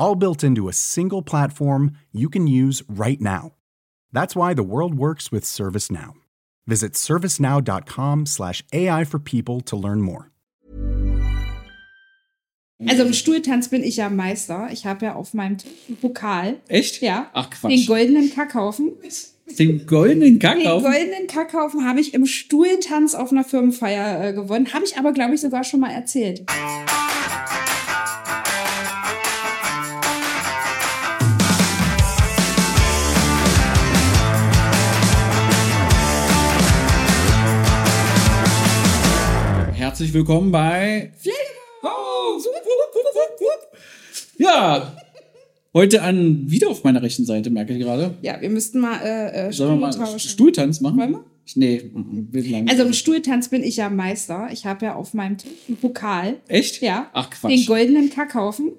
[0.00, 3.52] All built into a single platform you can use right now.
[4.14, 6.14] That's why the world works with ServiceNow.
[6.66, 10.30] Visit servicenow.com/ai for people to learn more.
[12.88, 14.70] Also im Stuhltanz bin ich ja Meister.
[14.72, 16.56] Ich habe ja auf meinem Tisch einen Pokal.
[16.68, 17.02] Echt?
[17.02, 17.28] Ja.
[17.34, 17.70] Ach Quatsch.
[17.70, 18.92] Den goldenen Kackhaufen.
[19.58, 20.90] Den goldenen Den Kackhaufen?
[20.90, 24.72] goldenen Kackhaufen habe ich im Stuhltanz auf einer Firmenfeier äh, gewonnen.
[24.72, 26.46] Habe ich aber, glaube ich, sogar schon mal erzählt.
[40.00, 41.12] Herzlich willkommen bei
[44.38, 44.96] Ja,
[45.74, 48.14] heute an wieder auf meiner rechten Seite, merke ich gerade.
[48.22, 50.18] Ja, wir müssten mal äh, äh, Sollen wir mal tauschen.
[50.18, 50.96] Stuhltanz machen?
[50.96, 51.24] Wollen wir?
[51.54, 52.70] Nee, mm, wir lang.
[52.70, 54.48] Also im Stuhltanz bin ich ja Meister.
[54.50, 56.36] Ich habe ja auf meinem Tisch einen Pokal.
[56.48, 56.80] Echt?
[56.80, 57.10] Ja.
[57.12, 57.50] Ach Quatsch.
[57.50, 58.72] Den goldenen Kackhaufen.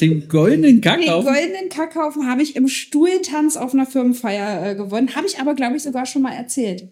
[0.00, 1.34] Den goldenen Den Kackhaufen?
[1.34, 5.16] goldenen Kackhaufen habe ich im Stuhltanz auf einer Firmenfeier äh, gewonnen.
[5.16, 6.86] Habe ich aber, glaube ich, sogar schon mal erzählt.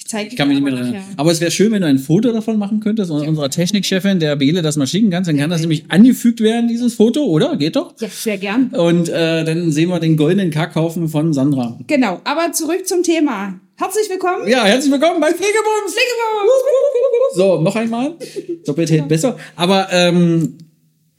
[0.00, 1.14] Ich zeige Ich kann mich nicht mehr dran erinnern.
[1.18, 4.34] Aber es wäre schön, wenn du ein Foto davon machen könntest und unserer Technikchefin, der
[4.34, 5.28] Bele, das mal schicken kannst.
[5.28, 7.54] Dann kann das nämlich angefügt werden, dieses Foto, oder?
[7.58, 7.92] Geht doch?
[8.00, 8.68] Ja, sehr gern.
[8.68, 11.78] Und äh, dann sehen wir den goldenen Kackhaufen von Sandra.
[11.86, 13.60] Genau, aber zurück zum Thema.
[13.76, 14.48] Herzlich willkommen.
[14.48, 15.92] Ja, herzlich willkommen bei Pflegebums.
[15.92, 17.34] Pflegebums.
[17.34, 18.14] So, noch einmal.
[18.64, 19.36] Doppelt hält besser.
[19.54, 20.56] Aber ähm,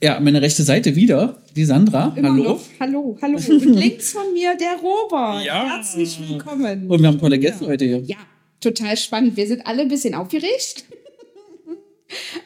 [0.02, 2.14] ja, meine rechte Seite wieder, die Sandra.
[2.16, 2.44] Immer Hallo.
[2.44, 2.62] Noch.
[2.80, 3.38] Hallo, hallo.
[3.48, 5.46] Und links von mir der Robert.
[5.46, 5.76] Ja.
[5.76, 6.90] Herzlich willkommen.
[6.90, 8.00] Und wir haben tolle Gäste heute hier.
[8.00, 8.18] Ja,
[8.62, 9.36] total spannend.
[9.36, 10.86] Wir sind alle ein bisschen aufgeregt.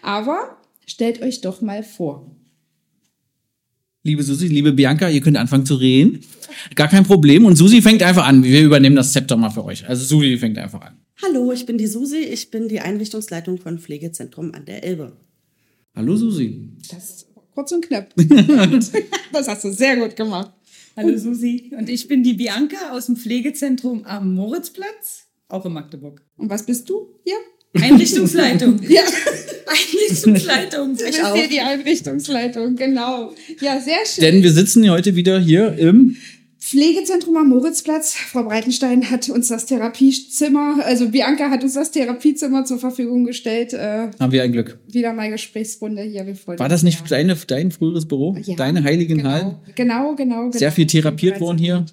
[0.01, 2.35] Aber stellt euch doch mal vor.
[4.03, 6.21] Liebe Susi, liebe Bianca, ihr könnt anfangen zu reden.
[6.75, 7.45] Gar kein Problem.
[7.45, 8.43] Und Susi fängt einfach an.
[8.43, 9.87] Wir übernehmen das Zepter mal für euch.
[9.87, 10.99] Also Susi fängt einfach an.
[11.23, 12.17] Hallo, ich bin die Susi.
[12.17, 15.17] Ich bin die Einrichtungsleitung von Pflegezentrum an der Elbe.
[15.95, 16.69] Hallo Susi.
[16.91, 17.25] Das
[17.55, 18.13] kurz und knapp.
[19.33, 20.51] das hast du sehr gut gemacht.
[20.97, 25.24] Hallo Susi und ich bin die Bianca aus dem Pflegezentrum am Moritzplatz,
[25.55, 26.21] auch in Magdeburg.
[26.37, 27.35] Und was bist du hier?
[27.81, 28.79] Einrichtungsleitung.
[28.87, 29.01] Ja,
[29.67, 30.95] Einrichtungsleitung.
[30.97, 33.33] du bist hier die Einrichtungsleitung, genau.
[33.61, 34.23] Ja, sehr schön.
[34.23, 36.15] Denn wir sitzen heute wieder hier im.
[36.57, 38.15] Pflegezentrum am Moritzplatz.
[38.15, 43.73] Frau Breitenstein hat uns das Therapiezimmer, also Bianca hat uns das Therapiezimmer zur Verfügung gestellt.
[43.73, 44.79] Äh, Haben wir ein Glück.
[44.87, 46.25] wieder mal Gesprächsrunde hier.
[46.25, 47.19] Wir freuen War das nicht sehr.
[47.19, 48.35] deine, dein früheres Büro?
[48.41, 49.55] Ja, Deine heiligen genau, Hallen?
[49.75, 50.57] Genau, genau, genau.
[50.57, 51.85] Sehr viel therapiert worden hier.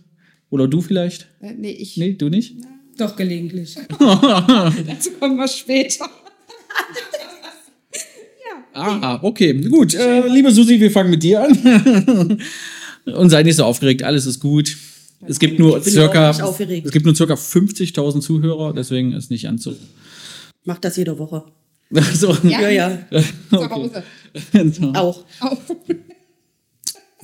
[0.48, 1.28] Oder du vielleicht?
[1.42, 1.98] Äh, nee, ich.
[1.98, 2.56] Nee, du nicht?
[2.96, 3.76] Doch gelegentlich.
[3.98, 6.08] Dazu kommen wir später.
[8.74, 9.94] Ah, okay, gut.
[9.94, 12.38] Äh, liebe Susi, wir fangen mit dir an.
[13.04, 14.76] Und sei nicht so aufgeregt, alles ist gut.
[15.26, 19.76] Es gibt nur circa, es gibt nur circa 50.000 Zuhörer, deswegen ist nicht anzu.
[20.64, 21.44] Mach das jede Woche.
[22.14, 22.36] so.
[22.42, 22.98] Ja, ja.
[23.50, 24.02] Zu Hause.
[24.72, 24.92] So.
[24.94, 25.24] Auch.
[25.40, 25.58] Auch.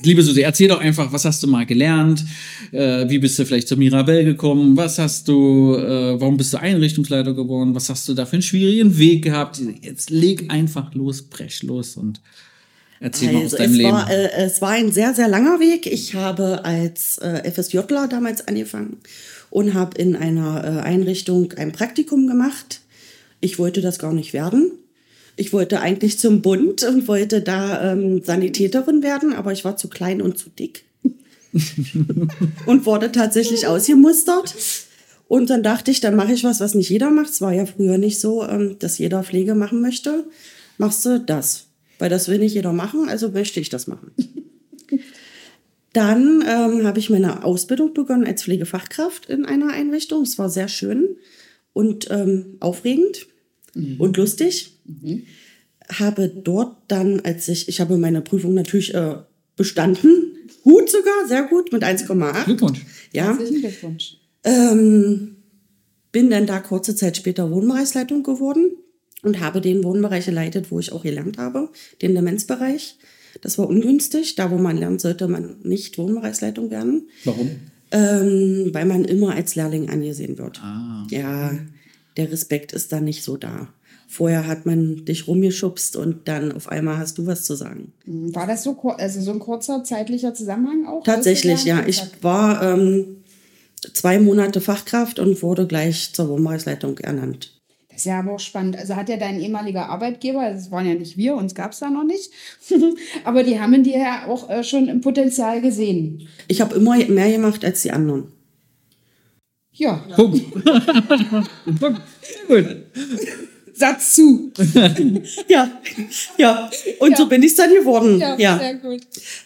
[0.02, 2.24] Liebe Susi, erzähl doch einfach, was hast du mal gelernt?
[2.70, 4.76] Äh, wie bist du vielleicht zur Mirabelle gekommen?
[4.76, 7.74] Was hast du, äh, warum bist du Einrichtungsleiter geworden?
[7.74, 9.60] Was hast du da für einen schwierigen Weg gehabt?
[9.82, 12.20] Jetzt leg einfach los, brech los und
[13.00, 13.92] erzähl mal aus Also deinem es Leben.
[13.92, 15.86] war, äh, es war ein sehr, sehr langer Weg.
[15.86, 18.98] Ich habe als äh, FSJler damals angefangen
[19.50, 22.82] und habe in einer äh, Einrichtung ein Praktikum gemacht.
[23.40, 24.70] Ich wollte das gar nicht werden.
[25.38, 29.88] Ich wollte eigentlich zum Bund und wollte da ähm, Sanitäterin werden, aber ich war zu
[29.88, 30.84] klein und zu dick.
[32.66, 34.52] und wurde tatsächlich ausgemustert.
[35.28, 37.30] Und dann dachte ich, dann mache ich was, was nicht jeder macht.
[37.30, 40.26] Es war ja früher nicht so, ähm, dass jeder Pflege machen möchte.
[40.76, 41.66] Machst du das?
[42.00, 44.10] Weil das will nicht jeder machen, also möchte ich das machen.
[45.92, 50.22] Dann ähm, habe ich meine Ausbildung begonnen als Pflegefachkraft in einer Einrichtung.
[50.22, 51.16] Es war sehr schön
[51.72, 53.28] und ähm, aufregend
[53.74, 54.72] und lustig.
[55.90, 59.16] Habe dort dann, als ich, ich habe meine Prüfung natürlich äh,
[59.56, 60.10] bestanden,
[60.62, 62.44] gut sogar, sehr gut, mit 1,8.
[62.44, 62.84] Glückwunsch.
[63.12, 64.16] Ja, Herzlichen Glückwunsch.
[64.44, 65.36] ähm,
[66.12, 68.72] bin dann da kurze Zeit später Wohnbereichsleitung geworden
[69.22, 71.70] und habe den Wohnbereich geleitet, wo ich auch gelernt habe,
[72.02, 72.96] den Demenzbereich.
[73.42, 74.34] Das war ungünstig.
[74.36, 77.50] Da, wo man lernt, sollte man nicht Wohnbereichsleitung werden, Warum?
[77.92, 80.60] ähm, weil man immer als Lehrling angesehen wird.
[80.62, 81.06] Ah.
[81.10, 81.52] Ja,
[82.18, 83.68] der Respekt ist da nicht so da.
[84.10, 87.92] Vorher hat man dich rumgeschubst und dann auf einmal hast du was zu sagen.
[88.06, 91.04] War das so, also so ein kurzer zeitlicher Zusammenhang auch?
[91.04, 91.86] Tatsächlich, ja.
[91.86, 93.18] Ich war ähm,
[93.92, 97.54] zwei Monate Fachkraft und wurde gleich zur Wohnbereichsleitung ernannt.
[97.90, 98.78] Das ist ja aber auch spannend.
[98.78, 101.90] Also hat ja dein ehemaliger Arbeitgeber, das waren ja nicht wir, uns gab es da
[101.90, 102.30] noch nicht,
[103.24, 106.28] aber die haben in dir ja auch äh, schon ein Potenzial gesehen.
[106.46, 108.32] Ich habe immer mehr gemacht als die anderen.
[109.78, 110.52] Ja, Punkt.
[111.80, 112.00] Punkt.
[112.48, 112.66] Gut.
[113.72, 114.52] Satz zu.
[115.48, 115.70] Ja,
[116.36, 116.70] ja.
[116.98, 118.18] Und so bin ich dann geworden.
[118.18, 119.00] Ja, Ja, sehr gut.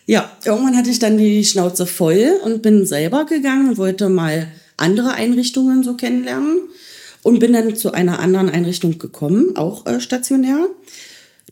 [0.06, 0.32] ja.
[0.44, 4.48] Irgendwann hatte ich dann die Schnauze voll und bin selber gegangen und wollte mal
[4.78, 6.60] andere Einrichtungen so kennenlernen
[7.22, 10.66] und bin dann zu einer anderen Einrichtung gekommen, auch äh, stationär.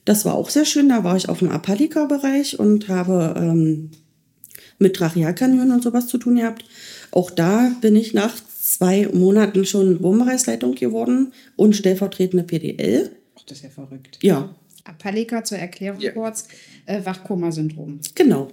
[0.07, 0.89] Das war auch sehr schön.
[0.89, 3.91] Da war ich auf dem Apalika-Bereich und habe ähm,
[4.79, 6.65] mit Trachealkanülen und sowas zu tun gehabt.
[7.13, 8.35] Auch da bin ich nach
[8.71, 13.11] zwei Monaten schon Wohnbereichsleitung geworden und stellvertretende PDL.
[13.37, 14.19] Ach, das ist ja verrückt.
[14.23, 16.49] Ja, Apalika zur Erklärung kurz,
[16.87, 18.01] äh, Wachkoma-Syndrom.
[18.15, 18.49] Genau.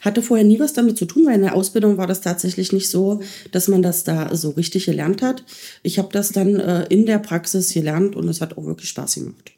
[0.00, 2.88] Hatte vorher nie was damit zu tun, weil in der Ausbildung war das tatsächlich nicht
[2.88, 3.20] so,
[3.52, 5.44] dass man das da so richtig gelernt hat.
[5.82, 9.16] Ich habe das dann äh, in der Praxis gelernt und es hat auch wirklich Spaß
[9.16, 9.52] gemacht.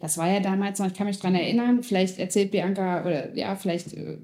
[0.00, 3.56] Das war ja damals noch, ich kann mich dran erinnern, vielleicht erzählt Bianca oder ja,
[3.56, 4.18] vielleicht äh,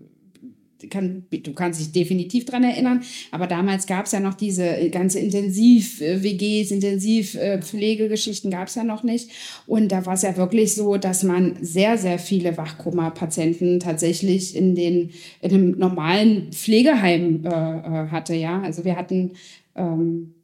[0.90, 4.88] kann, du kannst dich definitiv dran erinnern, aber damals gab es ja noch diese äh,
[4.88, 9.30] ganze Intensiv-WGs, Intensiv-Pflegegeschichten gab es ja noch nicht.
[9.66, 14.74] Und da war es ja wirklich so, dass man sehr, sehr viele Wachkoma-Patienten tatsächlich in,
[14.74, 18.34] den, in einem normalen Pflegeheim äh, äh, hatte.
[18.34, 19.32] Ja, also wir hatten.
[19.74, 20.34] Ähm,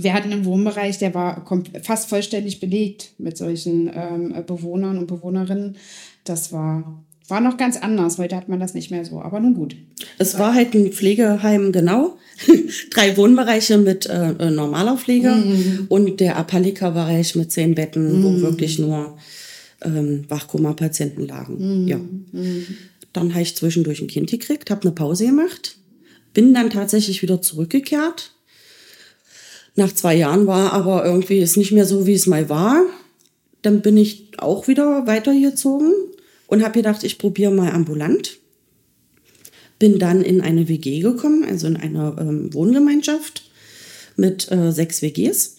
[0.00, 1.44] wir hatten einen Wohnbereich, der war
[1.82, 5.76] fast vollständig belegt mit solchen ähm, Bewohnern und Bewohnerinnen.
[6.24, 8.18] Das war, war noch ganz anders.
[8.18, 9.20] Heute hat man das nicht mehr so.
[9.20, 9.76] Aber nun gut.
[10.16, 12.16] Es war halt ein Pflegeheim, genau.
[12.90, 15.34] Drei Wohnbereiche mit äh, äh, normaler Pflege
[15.88, 19.18] und der Apalika-Bereich mit zehn Betten, wo wirklich nur
[19.82, 21.86] ähm, Wachkoma-Patienten lagen.
[21.86, 22.00] Ja.
[23.12, 25.76] Dann habe ich zwischendurch ein Kind gekriegt, habe eine Pause gemacht,
[26.32, 28.32] bin dann tatsächlich wieder zurückgekehrt.
[29.76, 32.82] Nach zwei Jahren war aber irgendwie es nicht mehr so, wie es mal war.
[33.62, 35.92] Dann bin ich auch wieder weitergezogen
[36.48, 38.38] und habe gedacht, ich probiere mal ambulant
[39.78, 43.48] bin dann in eine WG gekommen, also in eine ähm, Wohngemeinschaft
[44.16, 45.56] mit äh, sechs WGs.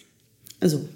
[0.60, 0.88] Also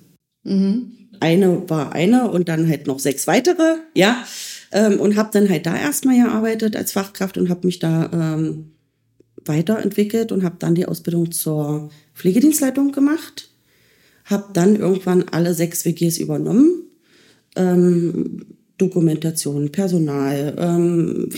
[1.19, 4.25] eine war eine und dann halt noch sechs weitere, ja.
[4.71, 8.71] Ähm, und habe dann halt da erstmal gearbeitet als Fachkraft und habe mich da ähm,
[9.45, 13.51] weiterentwickelt und habe dann die Ausbildung zur Pflegedienstleitung gemacht.
[14.25, 16.83] Habe dann irgendwann alle sechs WGs übernommen.
[17.55, 18.45] Ähm,
[18.77, 21.29] Dokumentation, Personal, ähm,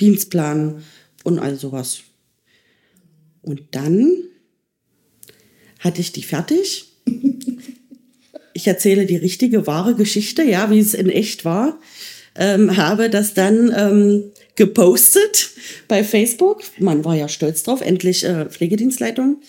[0.00, 0.82] Dienstplan
[1.24, 2.00] und all sowas.
[3.42, 4.10] Und dann
[5.78, 6.92] hatte ich die fertig.
[8.52, 11.78] Ich erzähle die richtige, wahre Geschichte, ja, wie es in echt war.
[12.34, 14.24] Ähm, habe das dann ähm,
[14.56, 15.50] gepostet
[15.88, 16.62] bei Facebook.
[16.78, 19.40] Man war ja stolz drauf, endlich äh, Pflegedienstleitung.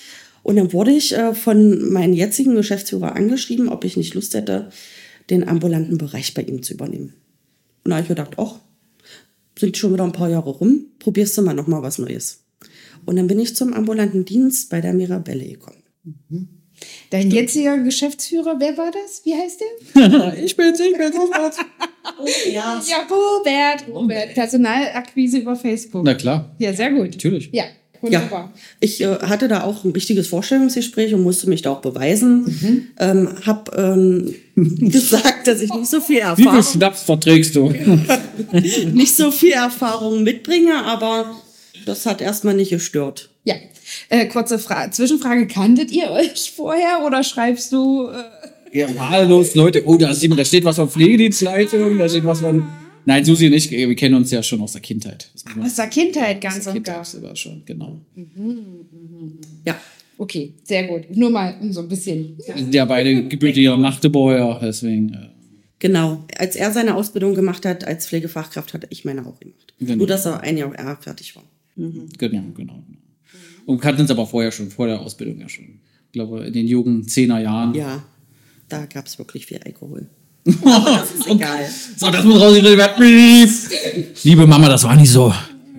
[0.44, 4.70] Und dann wurde ich äh, von meinem jetzigen Geschäftsführer angeschrieben, ob ich nicht Lust hätte,
[5.30, 7.14] den ambulanten Bereich bei ihm zu übernehmen.
[7.84, 8.60] Und da habe ich gedacht, ach,
[9.58, 12.44] sind schon wieder ein paar Jahre rum, probierst du mal noch mal was Neues.
[13.06, 15.78] Und dann bin ich zum ambulanten Dienst bei der Mirabelle gekommen.
[17.12, 19.22] Dein jetziger Geschäftsführer, wer war das?
[19.24, 20.44] Wie heißt der?
[20.44, 21.16] ich bin's, ich bin's.
[22.52, 22.82] Ja.
[22.88, 23.88] Ja, Robert.
[23.94, 24.34] Robert.
[24.34, 26.04] Personalakquise über Facebook.
[26.04, 27.12] Na klar, Ja, sehr gut.
[27.12, 27.50] natürlich.
[27.52, 27.66] Ja,
[28.02, 28.52] wunderbar.
[28.54, 32.92] Ja, ich äh, hatte da auch ein wichtiges Vorstellungsgespräch und musste mich da auch beweisen.
[33.00, 37.72] Ähm, hab ähm, gesagt, dass ich nicht so viel Wie viel Erfahrung, Schnaps verträgst du?
[38.94, 41.26] nicht so viel Erfahrung mitbringe, aber
[41.86, 43.30] das hat erstmal nicht gestört.
[43.44, 43.56] Ja.
[44.10, 48.08] Äh, kurze Fra Zwischenfrage: Kanntet ihr euch vorher oder schreibst du?
[48.10, 49.84] Äh, Ja, wahllos, Leute.
[49.86, 52.68] Oh, da, ist, da steht was von Pflegedienstleitung, da steht was von.
[53.06, 55.30] Nein, Susi und ich, wir kennen uns ja schon aus der Kindheit.
[55.62, 56.96] aus der Kindheit ganz Aus der und gar.
[56.96, 58.00] Kindheit sogar schon, genau.
[59.66, 59.80] Ja.
[60.18, 61.16] Okay, sehr gut.
[61.16, 62.38] Nur mal um so ein bisschen.
[62.40, 65.14] Sind ja beide gebürtige Magdeburger, deswegen.
[65.14, 65.28] Äh,
[65.80, 66.24] Genau.
[66.38, 69.74] Als er seine Ausbildung gemacht hat als Pflegefachkraft, hatte ich meine auch gemacht.
[69.80, 69.96] Genau.
[69.96, 71.44] Nur, dass er ein Jahr eher fertig war.
[71.76, 72.84] genau, genau, genau.
[73.66, 75.80] Und kannten uns aber vorher schon, vor der Ausbildung ja schon.
[76.06, 77.74] Ich glaube, in den jungen Zehnerjahren.
[77.74, 78.04] Ja,
[78.70, 80.06] da gab es wirklich viel Alkohol.
[80.46, 81.66] Das ist egal.
[81.98, 84.08] So, das muss rausgeredet werden.
[84.24, 85.34] Liebe Mama, das war nicht so.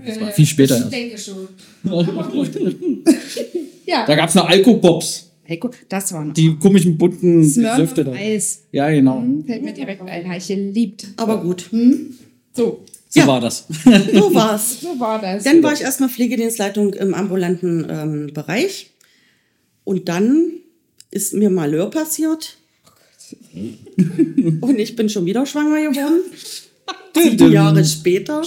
[0.07, 1.49] Das war viel später Ich denke schon.
[3.87, 5.29] ja, Da gab es noch Alkopops.
[5.49, 6.35] Heiko, das war noch.
[6.35, 8.13] Die komischen bunten Smirnoff Säfte da.
[8.13, 8.63] Eis.
[8.71, 9.19] Ja, genau.
[9.21, 10.27] Hm, Fällt mir direkt ein.
[10.29, 11.07] Habe ich geliebt.
[11.17, 11.69] Aber gut,
[12.53, 13.27] So, So Ja.
[13.27, 13.67] war das.
[13.69, 14.81] so war's.
[14.83, 15.43] so war das.
[15.45, 18.91] Dann war ich erstmal Pflegedienstleitung im ambulanten ähm, Bereich.
[19.85, 20.53] Und dann
[21.11, 22.57] ist mir Malheur passiert.
[24.61, 26.21] Und ich bin schon wieder schwanger geworden.
[27.15, 28.43] Sieben Jahre später.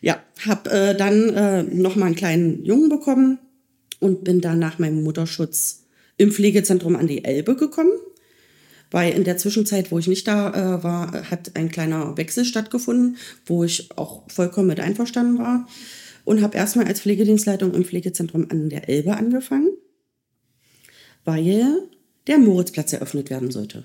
[0.00, 3.38] Ja, habe äh, dann äh, noch mal einen kleinen Jungen bekommen
[4.00, 5.84] und bin dann nach meinem Mutterschutz
[6.16, 7.92] im Pflegezentrum an die Elbe gekommen.
[8.90, 13.16] Weil in der Zwischenzeit, wo ich nicht da äh, war, hat ein kleiner Wechsel stattgefunden,
[13.46, 15.66] wo ich auch vollkommen mit einverstanden war.
[16.24, 19.70] Und habe erstmal als Pflegedienstleitung im Pflegezentrum an der Elbe angefangen,
[21.24, 21.88] weil
[22.28, 23.84] der Moritzplatz eröffnet werden sollte.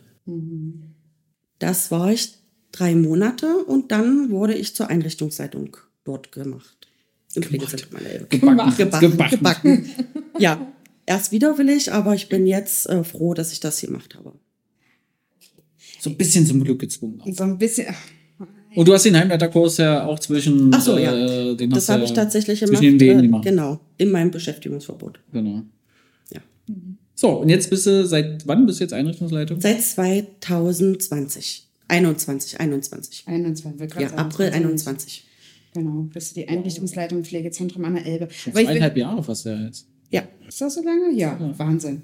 [1.59, 2.33] Das war ich
[2.71, 6.87] drei Monate und dann wurde ich zur Einrichtungsleitung dort gemacht.
[7.35, 8.25] Im Pflegezentrum Elbe.
[8.27, 8.77] Gebacken.
[8.77, 9.11] Gebacken.
[9.11, 9.37] Gebacken.
[9.37, 9.89] Gebacken.
[10.39, 10.73] ja,
[11.05, 14.33] erst widerwillig, aber ich bin jetzt äh, froh, dass ich das gemacht habe.
[15.99, 17.21] So ein bisschen zum Glück gezwungen.
[17.33, 17.93] So ein bisschen.
[18.75, 20.71] Und du hast den Heimleiterkurs ja auch zwischen.
[20.73, 21.15] Ach so, ja.
[21.15, 22.83] äh, den Das habe ich tatsächlich zwischen gemacht.
[22.83, 23.43] den Wehen äh, gemacht.
[23.43, 25.19] Genau, in meinem Beschäftigungsverbot.
[25.31, 25.63] Genau.
[26.31, 26.41] Ja.
[27.19, 29.59] So, und jetzt bist du, seit wann bist du jetzt Einrichtungsleitung?
[29.59, 31.67] Seit 2020.
[31.87, 33.27] 21, 21.
[33.27, 35.25] 21, wir Ja, April 21.
[35.73, 38.27] Genau, bist du die Einrichtungsleitung Pflegezentrum an der Elbe.
[38.27, 39.87] Zweieinhalb Jahre fast ja jetzt.
[40.11, 40.21] Ja.
[40.47, 41.11] ist das so lange?
[41.13, 42.03] Ja, Wahnsinn.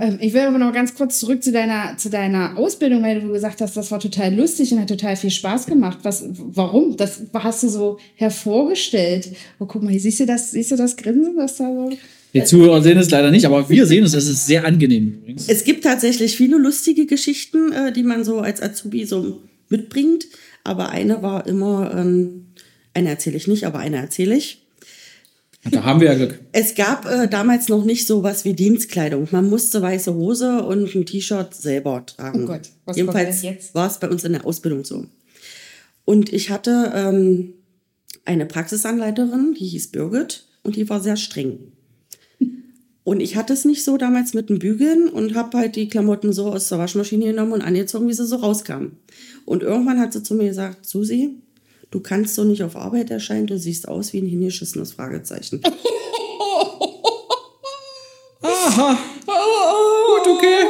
[0.00, 3.28] Ähm, ich will aber noch ganz kurz zurück zu deiner, zu deiner Ausbildung, weil du
[3.28, 5.98] gesagt hast, das war total lustig und hat total viel Spaß gemacht.
[6.04, 6.96] Was, warum?
[6.96, 9.36] Das hast du so hervorgestellt.
[9.58, 11.90] Oh, guck mal, hier siehst du das, siehst du das Grinsen, das da so?
[12.40, 14.14] Die Zuhörer sehen es leider nicht, aber wir sehen es.
[14.14, 15.48] Es ist sehr angenehm übrigens.
[15.48, 20.26] Es gibt tatsächlich viele lustige Geschichten, äh, die man so als Azubi so mitbringt.
[20.64, 22.46] Aber eine war immer, ähm,
[22.94, 24.64] eine erzähle ich nicht, aber eine erzähle ich.
[25.70, 26.40] Da haben wir ja Glück.
[26.52, 29.28] Es gab äh, damals noch nicht so was wie Dienstkleidung.
[29.32, 32.44] Man musste weiße Hose und ein T-Shirt selber tragen.
[32.44, 33.74] Oh Gott, was Jedenfalls kommt denn jetzt?
[33.74, 35.06] war es bei uns in der Ausbildung so.
[36.04, 37.54] Und ich hatte ähm,
[38.24, 41.72] eine Praxisanleiterin, die hieß Birgit und die war sehr streng.
[43.08, 46.34] Und ich hatte es nicht so damals mit dem Bügeln und habe halt die Klamotten
[46.34, 48.98] so aus der Waschmaschine genommen und angezogen, wie sie so rauskamen.
[49.46, 51.38] Und irgendwann hat sie zu mir gesagt, Susi,
[51.90, 55.62] du kannst so nicht auf Arbeit erscheinen, du siehst aus wie ein hingeschissenes Fragezeichen.
[58.42, 58.98] Aha.
[59.24, 60.66] Gut, okay.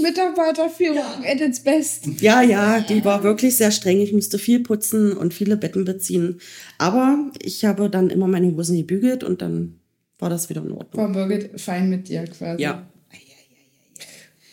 [0.00, 2.06] Mitarbeiterführung at its best.
[2.20, 4.00] Ja, ja, die war wirklich sehr streng.
[4.00, 6.38] Ich musste viel putzen und viele Betten beziehen.
[6.78, 9.80] Aber ich habe dann immer meine Hosen gebügelt und dann
[10.18, 11.14] war das wieder in Ordnung.
[11.14, 12.62] War Birgit fein mit dir quasi.
[12.62, 12.86] Ja.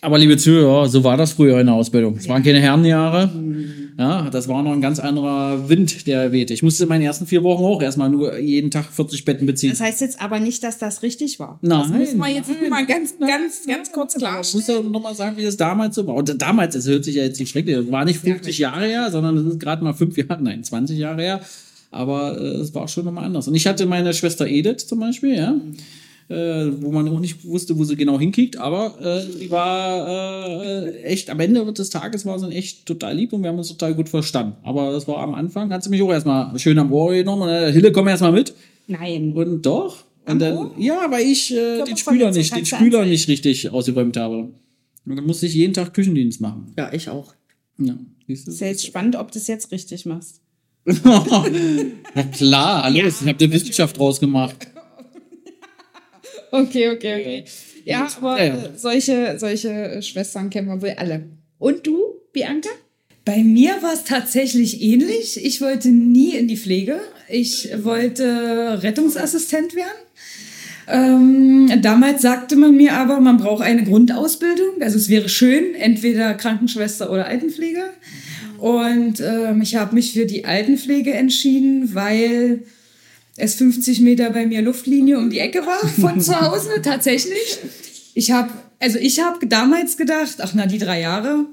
[0.02, 2.18] Aber liebe Zuhörer, so war das früher in der Ausbildung.
[2.18, 3.32] Es waren keine Herrenjahre.
[3.98, 6.54] Ja, das war noch ein ganz anderer Wind, der wehte.
[6.54, 9.70] Ich musste in meinen ersten vier Wochen auch erstmal nur jeden Tag 40 Betten beziehen.
[9.70, 11.58] Das heißt jetzt aber nicht, dass das richtig war.
[11.62, 11.80] Nein.
[11.80, 14.84] Das müssen wir jetzt mal ganz, ganz, ganz kurz Ich muss klarstellen.
[14.84, 16.16] ja nochmal sagen, wie das damals so war.
[16.16, 19.10] Und damals, das hört sich ja jetzt nicht schrecklich, das war nicht 50 Jahre her,
[19.10, 21.40] sondern das ist gerade mal fünf Jahre, nein, 20 Jahre her.
[21.94, 23.48] Aber äh, es war schon nochmal anders.
[23.48, 25.56] Und ich hatte meine Schwester Edith zum Beispiel, ja.
[26.30, 31.04] Äh, wo man auch nicht wusste, wo sie genau hinkriegt, aber äh, die war äh,
[31.04, 33.94] echt, am Ende des Tages war sie echt total lieb und wir haben uns total
[33.94, 34.56] gut verstanden.
[34.64, 37.50] Aber das war am Anfang, hat sie mich auch erstmal schön am Ohr genommen und
[37.50, 38.54] äh, Hille, komm erstmal mit.
[38.88, 39.34] Nein.
[39.34, 40.06] Und doch.
[40.26, 44.50] Und dann, ja, weil ich äh, den Spüler nicht, den Spüler nicht richtig ausgeräumt habe.
[45.06, 46.72] Und dann musste ich jeden Tag Küchendienst machen.
[46.78, 47.34] Ja, ich auch.
[47.78, 47.98] Ja?
[48.28, 50.40] Ist ja jetzt spannend, ob du es jetzt richtig machst.
[50.86, 54.68] Na klar, hallo, ich habe eine Wissenschaft draus gemacht.
[56.52, 57.46] Okay, okay, okay.
[57.84, 58.54] Ja, aber Ja, ja.
[58.66, 61.24] äh, solche, solche Schwestern kennen wir wohl alle.
[61.58, 61.98] Und du,
[62.32, 62.70] Bianca?
[63.26, 65.44] Bei mir war es tatsächlich ähnlich.
[65.44, 67.00] Ich wollte nie in die Pflege.
[67.28, 69.88] Ich wollte Rettungsassistent werden.
[70.88, 74.82] Ähm, damals sagte man mir aber, man braucht eine Grundausbildung.
[74.82, 77.86] Also es wäre schön, entweder Krankenschwester oder Altenpflege.
[78.64, 82.64] Und ähm, ich habe mich für die Altenpflege entschieden, weil
[83.36, 87.58] es 50 Meter bei mir Luftlinie um die Ecke war von zu Hause tatsächlich.
[88.14, 91.46] Ich habe, also ich habe damals gedacht, ach na die drei Jahre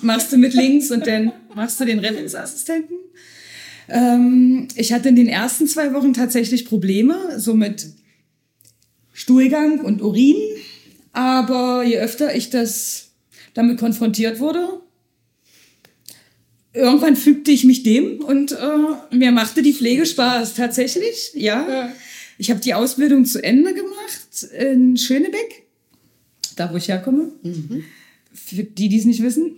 [0.00, 2.96] machst du mit links und dann machst du den Rettungsassistenten.
[3.90, 7.86] Ähm, ich hatte in den ersten zwei Wochen tatsächlich Probleme, so mit
[9.12, 10.38] Stuhlgang und Urin.
[11.12, 13.10] Aber je öfter ich das
[13.52, 14.80] damit konfrontiert wurde,
[16.72, 20.54] irgendwann fügte ich mich dem und äh, mir machte die Pflege Spaß.
[20.54, 21.90] Tatsächlich, ja.
[22.38, 25.64] Ich habe die Ausbildung zu Ende gemacht in Schönebeck,
[26.56, 27.28] da wo ich herkomme.
[28.32, 29.56] Für die, die es nicht wissen.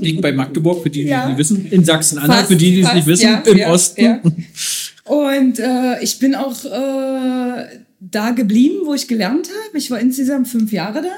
[0.00, 1.22] Liegt bei Magdeburg, für die, die Ja.
[1.24, 1.66] es nicht wissen.
[1.70, 3.24] In Sachsen-Anhalt, für die, die es nicht wissen.
[3.24, 4.02] ja, Im ja, Osten.
[4.02, 4.20] ja.
[5.04, 7.68] Und äh, ich bin auch äh,
[8.00, 9.78] da geblieben, wo ich gelernt habe.
[9.78, 11.12] Ich war insgesamt fünf Jahre da.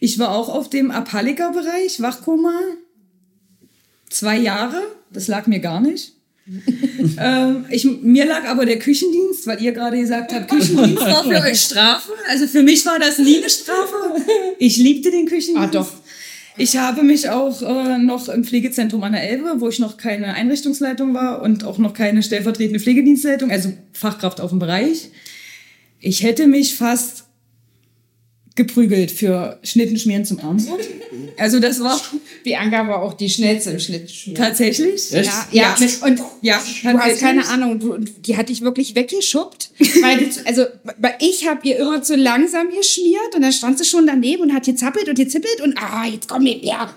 [0.00, 2.54] Ich war auch auf dem Apalika-Bereich, Wachkoma,
[4.10, 4.82] zwei Jahre.
[5.12, 6.12] Das lag mir gar nicht.
[7.18, 11.42] ähm, ich, mir lag aber der Küchendienst, weil ihr gerade gesagt habt, Küchendienst war für
[11.42, 12.12] euch Strafe.
[12.28, 14.22] Also für mich war das nie eine Strafe.
[14.58, 15.56] Ich liebte den Küchendienst.
[15.56, 15.92] Ah, doch.
[16.56, 20.34] Ich habe mich auch äh, noch im Pflegezentrum an der Elbe, wo ich noch keine
[20.34, 25.10] Einrichtungsleitung war und auch noch keine stellvertretende Pflegedienstleitung, also Fachkraft auf dem Bereich.
[26.00, 27.24] Ich hätte mich fast
[28.56, 30.80] geprügelt für Schnittenschmieren zum Armbrot.
[31.38, 32.00] Also das war
[32.44, 34.34] Bianca war auch die schnellste im Schnittschmier.
[34.34, 35.12] tatsächlich.
[35.12, 35.26] Echt?
[35.26, 39.70] Ja, ja, und Ja, du hast keine Ahnung, du, die hat dich wirklich weggeschubbt.
[39.78, 40.66] Weil du, also
[40.98, 44.54] weil ich habe ihr immer zu langsam geschmiert und dann stand sie schon daneben und
[44.54, 46.92] hat gezappelt und gezippelt und ah, jetzt komm mir, ja.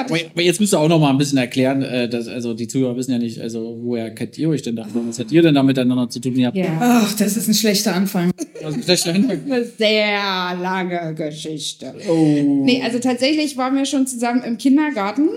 [0.00, 0.30] Aber, Fertig.
[0.32, 2.96] aber jetzt müsst ihr auch noch mal ein bisschen erklären, äh, dass, also die Zuhörer
[2.96, 4.86] wissen ja nicht, also woher kennt ihr euch denn da?
[4.92, 6.34] Was hat ihr denn da miteinander zu tun?
[6.36, 6.76] Ihr habt Ja.
[6.80, 8.30] Ach, das ist ein schlechter Anfang.
[8.64, 11.94] also vielleicht dahinter- Eine sehr lange Geschichte.
[12.08, 12.64] oh.
[12.64, 15.28] Nee, also tatsächlich waren wir schon zusammen im Kindergarten.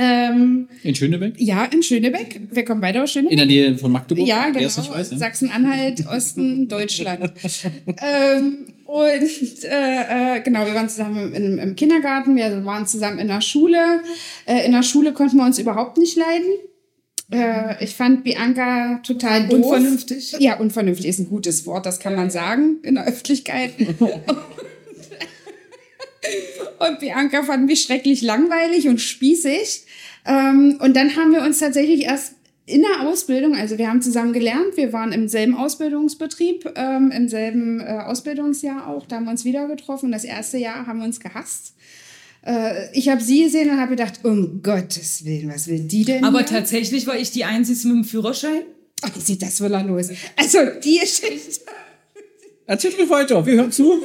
[0.00, 1.34] Ähm, In Schönebeck?
[1.38, 2.40] ja, in Schönebeck.
[2.52, 3.32] Wir kommen beide aus Schönebeck.
[3.32, 4.28] In der Nähe von Magdeburg?
[4.28, 4.60] Ja, genau.
[4.64, 5.18] weiß, ja?
[5.18, 7.32] Sachsen-Anhalt, Osten, Deutschland.
[7.86, 13.28] ähm, und äh, äh, genau, wir waren zusammen im, im Kindergarten, wir waren zusammen in
[13.28, 14.00] der Schule.
[14.46, 16.48] Äh, in der Schule konnten wir uns überhaupt nicht leiden.
[17.30, 19.66] Äh, ich fand Bianca total doof.
[19.66, 20.36] Unvernünftig.
[20.38, 23.74] Ja, unvernünftig ist ein gutes Wort, das kann man sagen in der Öffentlichkeit.
[26.78, 29.84] Und Bianca fand mich schrecklich langweilig und spießig.
[30.24, 32.36] Ähm, und dann haben wir uns tatsächlich erst
[32.68, 37.28] in der Ausbildung, also wir haben zusammen gelernt, wir waren im selben Ausbildungsbetrieb, ähm, im
[37.28, 40.12] selben äh, Ausbildungsjahr auch, da haben wir uns wieder getroffen.
[40.12, 41.74] Das erste Jahr haben wir uns gehasst.
[42.46, 46.24] Äh, ich habe sie gesehen und habe gedacht, um Gottes Willen, was will die denn?
[46.24, 46.46] Aber hier?
[46.46, 48.62] tatsächlich war ich die Einzige mit dem Führerschein.
[49.02, 50.10] Ach, wie sieht das wohl los?
[50.36, 51.60] Also, die Geschichte.
[52.66, 54.02] Erzähl mir weiter, wir hören zu.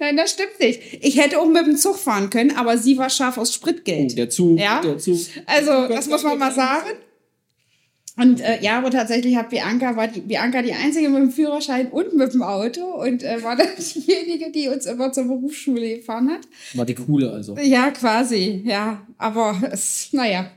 [0.00, 0.80] Nein, das stimmt nicht.
[1.02, 4.12] Ich hätte auch mit dem Zug fahren können, aber sie war scharf aus Spritgeld.
[4.12, 4.80] Oh, der Zug, Ja?
[4.80, 5.18] der Zug.
[5.46, 6.88] Also, das muss man mal sagen.
[8.20, 11.88] Und äh, ja, aber tatsächlich hat Bianca, war die, Bianca die einzige mit dem Führerschein
[11.88, 16.28] und mit dem Auto und äh, war dann diejenige, die uns immer zur Berufsschule gefahren
[16.30, 16.40] hat.
[16.74, 17.56] War die coole also.
[17.56, 19.06] Ja, quasi, ja.
[19.16, 20.50] Aber es, naja.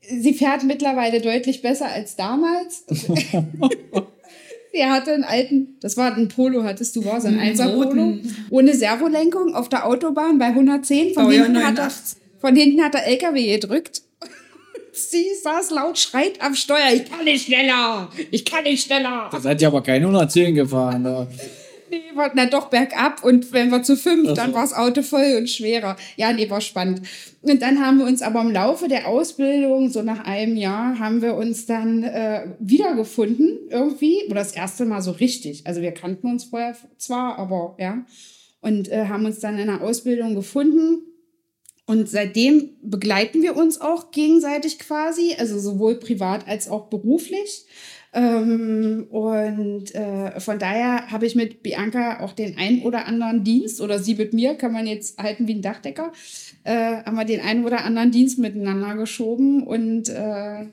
[0.00, 2.84] Sie fährt mittlerweile deutlich besser als damals.
[4.72, 7.74] Sie hatte einen alten, das war ein Polo, hattest du, war so ein Einen 1er
[7.74, 8.18] Polo,
[8.50, 11.12] ohne Servolenkung auf der Autobahn bei 110.
[11.12, 12.18] Von, Baujahr hinten, hat er, 89.
[12.40, 14.03] von hinten hat der LKW gedrückt.
[14.94, 19.28] Sie saß laut, schreit am Steuer, ich kann nicht schneller, ich kann nicht schneller.
[19.30, 21.02] Da seid ihr aber keine 110 gefahren.
[21.02, 21.26] Da.
[21.90, 23.24] Nee, war, na doch, bergab.
[23.24, 25.96] Und wenn wir zu fünf, dann war das Auto voll und schwerer.
[26.16, 27.02] Ja, nee, war spannend.
[27.42, 31.22] Und dann haben wir uns aber im Laufe der Ausbildung, so nach einem Jahr, haben
[31.22, 34.22] wir uns dann äh, wiedergefunden irgendwie.
[34.26, 35.66] Oder das erste Mal so richtig.
[35.66, 38.04] Also wir kannten uns vorher zwar, aber ja.
[38.60, 41.02] Und äh, haben uns dann in der Ausbildung gefunden.
[41.86, 47.66] Und seitdem begleiten wir uns auch gegenseitig quasi, also sowohl privat als auch beruflich.
[48.14, 53.80] Ähm, und äh, von daher habe ich mit Bianca auch den ein oder anderen Dienst,
[53.80, 56.12] oder sie mit mir, kann man jetzt halten wie ein Dachdecker,
[56.62, 60.66] äh, haben wir den einen oder anderen Dienst miteinander geschoben und äh,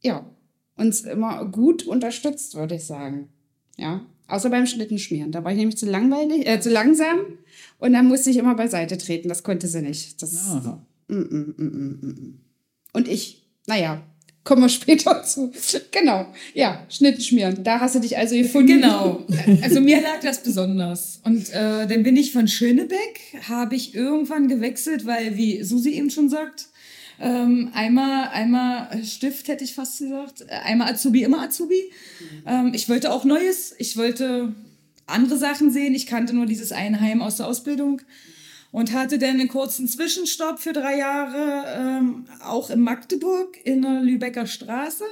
[0.00, 0.30] ja,
[0.76, 3.28] uns immer gut unterstützt, würde ich sagen.
[3.76, 5.32] Ja, außer beim Schnittenschmieren.
[5.32, 7.18] Da war ich nämlich zu langweilig, äh, zu langsam
[7.78, 9.28] und dann musste ich immer beiseite treten.
[9.28, 10.22] Das konnte sie nicht.
[10.22, 10.86] Das, Aha.
[11.08, 12.40] Mm, mm, mm, mm, mm.
[12.92, 14.02] Und ich, naja,
[14.44, 15.52] kommen wir später zu.
[15.90, 17.64] Genau, ja, Schnitten schmieren.
[17.64, 18.80] Da hast du dich also gefunden.
[18.80, 19.26] Genau.
[19.62, 21.20] Also mir lag das besonders.
[21.24, 26.10] Und äh, dann bin ich von Schönebeck, habe ich irgendwann gewechselt, weil, wie Susi eben
[26.10, 26.68] schon sagt,
[27.20, 31.90] ähm, einmal, einmal Stift hätte ich fast gesagt, äh, einmal Azubi, immer Azubi.
[32.46, 34.54] Ähm, ich wollte auch Neues, ich wollte
[35.06, 35.94] andere Sachen sehen.
[35.94, 38.02] Ich kannte nur dieses eine Heim aus der Ausbildung
[38.70, 44.02] und hatte dann einen kurzen Zwischenstopp für drei Jahre, ähm, auch in Magdeburg in der
[44.02, 45.04] Lübecker Straße.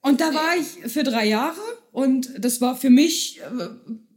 [0.00, 3.68] Und da war ich für drei Jahre und das war für mich, äh,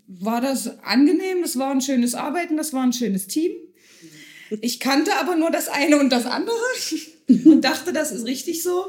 [0.08, 3.52] war das angenehm, das war ein schönes Arbeiten, das war ein schönes Team.
[4.62, 6.56] Ich kannte aber nur das eine und das andere
[7.46, 8.86] und dachte, das ist richtig so.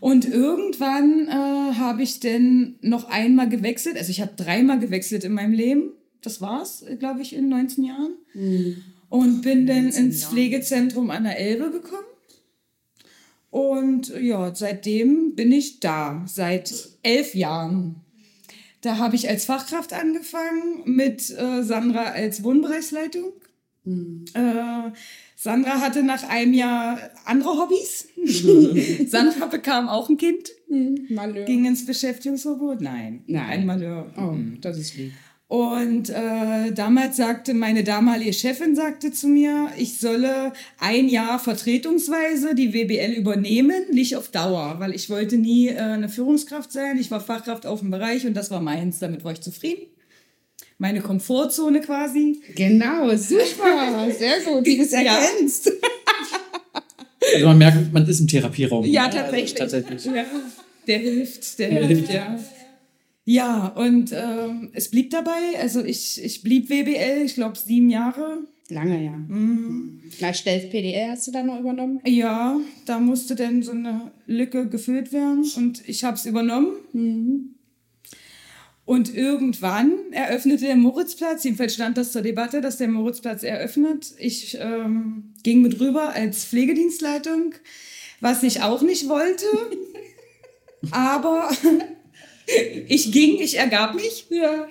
[0.00, 5.32] Und irgendwann äh, habe ich dann noch einmal gewechselt, also ich habe dreimal gewechselt in
[5.32, 5.92] meinem Leben.
[6.22, 8.14] Das war's, glaube ich, in 19 Jahren.
[9.08, 12.06] Und bin dann ins Pflegezentrum an der Elbe gekommen.
[13.50, 17.96] Und ja, seitdem bin ich da, seit elf Jahren.
[18.82, 23.32] Da habe ich als Fachkraft angefangen mit äh, Sandra als Wohnbereichsleitung.
[23.86, 24.90] Äh,
[25.36, 28.08] Sandra hatte nach einem Jahr andere Hobbys.
[29.10, 30.50] Sandra bekam auch ein Kind,
[31.08, 31.44] Malheur.
[31.44, 32.80] ging ins Beschäftigungsverbot.
[32.80, 33.44] Nein, Nein.
[33.60, 34.12] ein Malheur.
[34.16, 35.12] Oh, das ist lieb.
[35.48, 42.56] Und äh, damals sagte meine damalige Chefin sagte zu mir, ich solle ein Jahr vertretungsweise
[42.56, 46.98] die WBL übernehmen, nicht auf Dauer, weil ich wollte nie äh, eine Führungskraft sein.
[46.98, 48.98] Ich war Fachkraft auf dem Bereich und das war meins.
[48.98, 49.86] Damit war ich zufrieden.
[50.78, 52.40] Meine Komfortzone quasi.
[52.54, 55.00] Genau, super, sehr gut, wie du es Ja.
[55.00, 55.72] erkennst.
[57.34, 58.84] Also man merkt, man ist im Therapieraum.
[58.84, 59.54] Ja, Also tatsächlich.
[59.54, 60.04] tatsächlich.
[60.04, 60.24] Ja,
[60.86, 62.38] der hilft, der hilft, ja.
[63.24, 68.38] Ja, und ähm, es blieb dabei, also ich, ich blieb WBL, ich glaube sieben Jahre.
[68.68, 69.14] Lange, ja.
[70.20, 72.00] Na, Stells PDL hast du dann noch übernommen?
[72.04, 77.55] Ja, da musste dann so eine Lücke gefüllt werden und ich habe es übernommen.
[78.86, 84.14] Und irgendwann eröffnete der Moritzplatz, jedenfalls stand das zur Debatte, dass der Moritzplatz eröffnet.
[84.16, 87.54] Ich ähm, ging mit rüber als Pflegedienstleitung,
[88.20, 89.44] was ich auch nicht wollte.
[90.92, 91.50] Aber
[92.86, 94.26] ich ging, ich ergab mich.
[94.30, 94.68] Ja.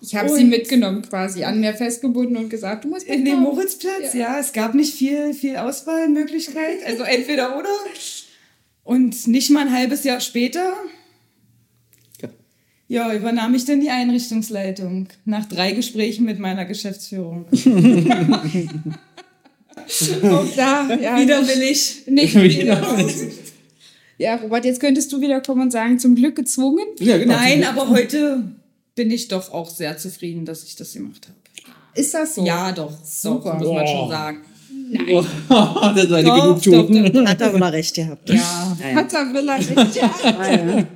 [0.00, 3.42] Ich habe sie mitgenommen quasi, an mir festgebunden und gesagt, du musst In dem mitkommen.
[3.42, 4.40] Moritzplatz, ja.
[4.40, 7.70] es gab nicht viel, viel Auswahlmöglichkeit, also entweder oder.
[8.84, 10.74] Und nicht mal ein halbes Jahr später,
[12.92, 17.46] ja, übernahm ich dann die Einrichtungsleitung nach drei Gesprächen mit meiner Geschäftsführung.
[20.24, 22.02] Auch da, ja, Widerwillig.
[22.06, 22.96] nicht Wieder.
[22.98, 23.32] wieder.
[24.18, 26.84] Ja, Robert, jetzt könntest du wieder kommen und sagen, zum Glück gezwungen.
[27.00, 27.34] Ja, genau.
[27.34, 28.44] Nein, aber heute
[28.94, 31.36] bin ich doch auch sehr zufrieden, dass ich das gemacht habe.
[31.94, 32.44] Ist das so?
[32.44, 33.52] Ja, doch, Super.
[33.52, 33.86] doch, muss man Oh.
[34.00, 34.38] schon sagen.
[35.10, 37.12] Oh, das war eine Doch, Genugtuung.
[37.12, 38.28] doch, Hat er wohl recht gehabt.
[38.28, 38.76] Ja.
[38.94, 40.86] Hat er will er nicht.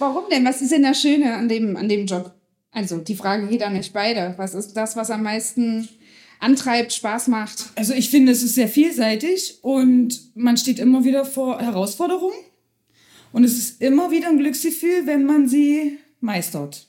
[0.00, 0.44] Warum denn?
[0.44, 2.34] Was ist denn das Schöne an dem, an dem Job?
[2.72, 4.34] Also, die Frage geht an euch beide.
[4.36, 5.88] Was ist das, was am meisten
[6.40, 7.70] antreibt, Spaß macht?
[7.76, 12.38] Also ich finde, es ist sehr vielseitig und man steht immer wieder vor Herausforderungen.
[13.32, 16.88] Und es ist immer wieder ein Glücksgefühl, wenn man sie meistert.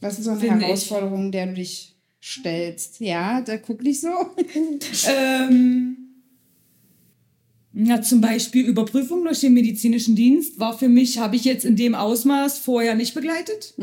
[0.00, 0.62] Was ist so eine Finde ich.
[0.64, 3.00] Herausforderung, der du dich stellst?
[3.00, 4.08] Ja, da guck nicht so.
[5.08, 6.01] Ähm,
[7.74, 11.76] ja, zum Beispiel Überprüfung durch den medizinischen Dienst war für mich, habe ich jetzt in
[11.76, 13.74] dem Ausmaß vorher nicht begleitet.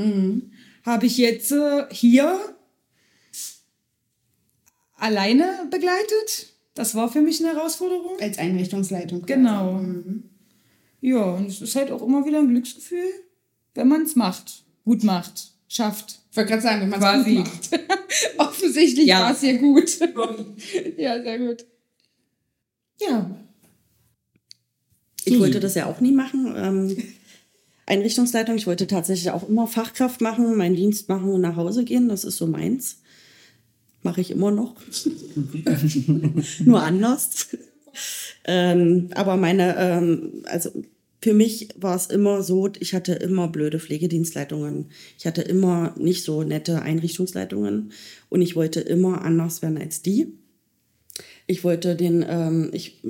[0.85, 2.39] Habe ich jetzt äh, hier
[4.95, 6.53] alleine begleitet.
[6.75, 8.19] Das war für mich eine Herausforderung.
[8.21, 9.25] Als Einrichtungsleitung.
[9.25, 9.81] Genau.
[11.01, 13.09] Ja, und es ist halt auch immer wieder ein Glücksgefühl,
[13.73, 16.19] wenn man es macht, gut macht, schafft.
[16.31, 17.69] Ich wollte gerade sagen, wenn man es gut macht.
[18.37, 19.21] Offensichtlich Ja.
[19.21, 19.89] war es hier gut.
[20.97, 21.65] ja, sehr gut.
[23.01, 23.35] Ja.
[25.35, 26.53] Ich wollte das ja auch nie machen.
[26.55, 26.97] Ähm,
[27.85, 32.07] Einrichtungsleitung, ich wollte tatsächlich auch immer Fachkraft machen, meinen Dienst machen und nach Hause gehen.
[32.07, 32.99] Das ist so meins.
[34.03, 34.75] Mache ich immer noch.
[36.59, 37.47] Nur anders.
[38.45, 40.71] ähm, aber meine, ähm, also
[41.21, 44.85] für mich war es immer so, ich hatte immer blöde Pflegedienstleitungen.
[45.17, 47.91] Ich hatte immer nicht so nette Einrichtungsleitungen
[48.29, 50.38] und ich wollte immer anders werden als die.
[51.49, 53.01] Ich wollte den, ähm, ich,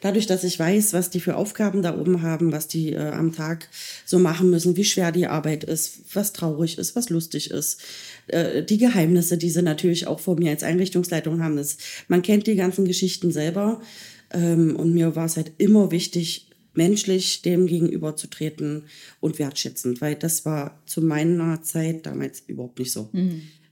[0.00, 3.34] dadurch, dass ich weiß, was die für Aufgaben da oben haben, was die äh, am
[3.34, 3.68] Tag
[4.06, 7.82] so machen müssen, wie schwer die Arbeit ist, was traurig ist, was lustig ist,
[8.28, 12.46] äh, die Geheimnisse, die sie natürlich auch vor mir als Einrichtungsleitung haben, ist, man kennt
[12.46, 13.80] die ganzen Geschichten selber.
[14.32, 18.84] Ähm, und mir war es halt immer wichtig, menschlich dem gegenüberzutreten
[19.18, 23.10] und wertschätzend, weil das war zu meiner Zeit damals überhaupt nicht so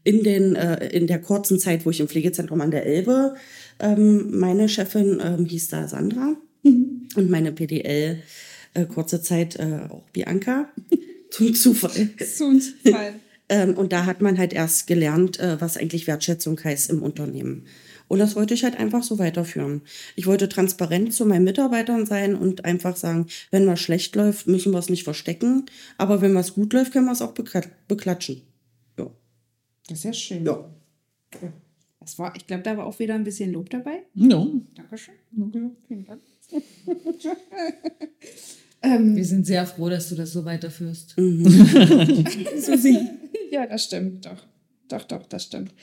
[0.08, 3.34] in, den, äh, in der kurzen Zeit, wo ich im Pflegezentrum an der Elbe,
[3.80, 8.22] ähm, meine Chefin ähm, hieß da Sandra und meine PDL
[8.74, 10.68] äh, kurze Zeit äh, auch Bianca.
[11.30, 12.10] Zum Zufall.
[12.18, 13.14] Zufall.
[13.50, 17.64] Ähm, und da hat man halt erst gelernt, äh, was eigentlich Wertschätzung heißt im Unternehmen.
[18.06, 19.80] Und das wollte ich halt einfach so weiterführen.
[20.16, 24.72] Ich wollte transparent zu meinen Mitarbeitern sein und einfach sagen, wenn was schlecht läuft, müssen
[24.72, 25.64] wir es nicht verstecken.
[25.96, 28.42] Aber wenn was gut läuft, können wir es auch bekla- beklatschen.
[28.98, 29.10] Ja.
[29.88, 30.44] Das ist ja schön.
[30.44, 30.70] Ja.
[32.08, 34.04] Das war, ich glaube, da war auch wieder ein bisschen Lob dabei.
[34.14, 34.46] Ja.
[34.74, 35.14] Dankeschön.
[35.86, 36.22] Vielen Dank.
[38.82, 41.16] ähm, Wir sind sehr froh, dass du das so weiterführst.
[43.50, 44.46] ja, das stimmt, doch.
[44.88, 45.74] Doch, doch, das stimmt.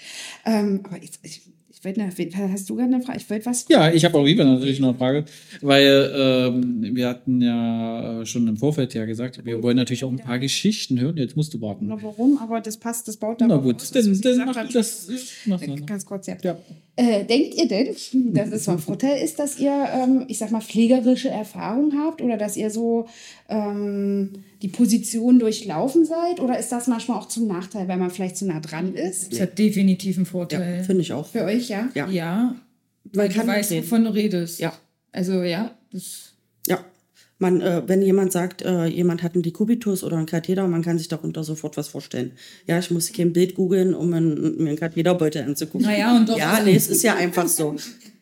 [0.46, 1.44] Ähm, aber jetzt, ich,
[1.94, 3.20] noch- hast du gerade eine Frage?
[3.20, 3.66] Ich wollte was.
[3.70, 5.26] Ja, ich habe auch lieber natürlich noch eine Frage,
[5.62, 10.18] weil ähm, wir hatten ja schon im Vorfeld ja gesagt, wir wollen natürlich auch ein
[10.20, 11.18] paar Geschichten hören.
[11.18, 11.88] Jetzt musst du warten.
[11.88, 12.38] Na, warum?
[12.40, 15.08] Aber das passt, das baut da Na gut, dann, dann mach das.
[15.46, 15.86] Mach Äh, das.
[15.86, 16.38] Ganz kurz, ja.
[16.44, 16.58] Ja.
[16.98, 17.94] Äh, denkt ihr denn,
[18.34, 22.38] dass es von Vorteil ist, dass ihr, ähm, ich sag mal, pflegerische Erfahrung habt oder
[22.38, 23.08] dass ihr so
[23.50, 24.32] ähm,
[24.62, 26.40] die Position durchlaufen seid?
[26.40, 29.34] Oder ist das manchmal auch zum Nachteil, weil man vielleicht zu nah dran ist?
[29.34, 30.84] Das hat definitiv einen Ja, Vorteil.
[30.86, 31.28] finde ich auch.
[31.28, 31.90] Für euch, ja?
[31.96, 32.08] Ja.
[32.10, 32.56] Ja,
[33.04, 34.60] Man weil du weißt, wovon du redest.
[34.62, 34.74] Ja.
[35.12, 36.34] Also ja, das
[36.68, 36.80] Ja.
[37.38, 40.98] Man, äh, wenn jemand sagt, äh, jemand hat einen Dekubitus oder einen Katheter, man kann
[40.98, 42.32] sich darunter sofort was vorstellen.
[42.66, 45.86] Ja, ich muss kein Bild googeln, um einen, mir einen Katheterbeutel anzugucken.
[45.86, 47.76] Naja, und doch- Ja, nee, es ist ja einfach so.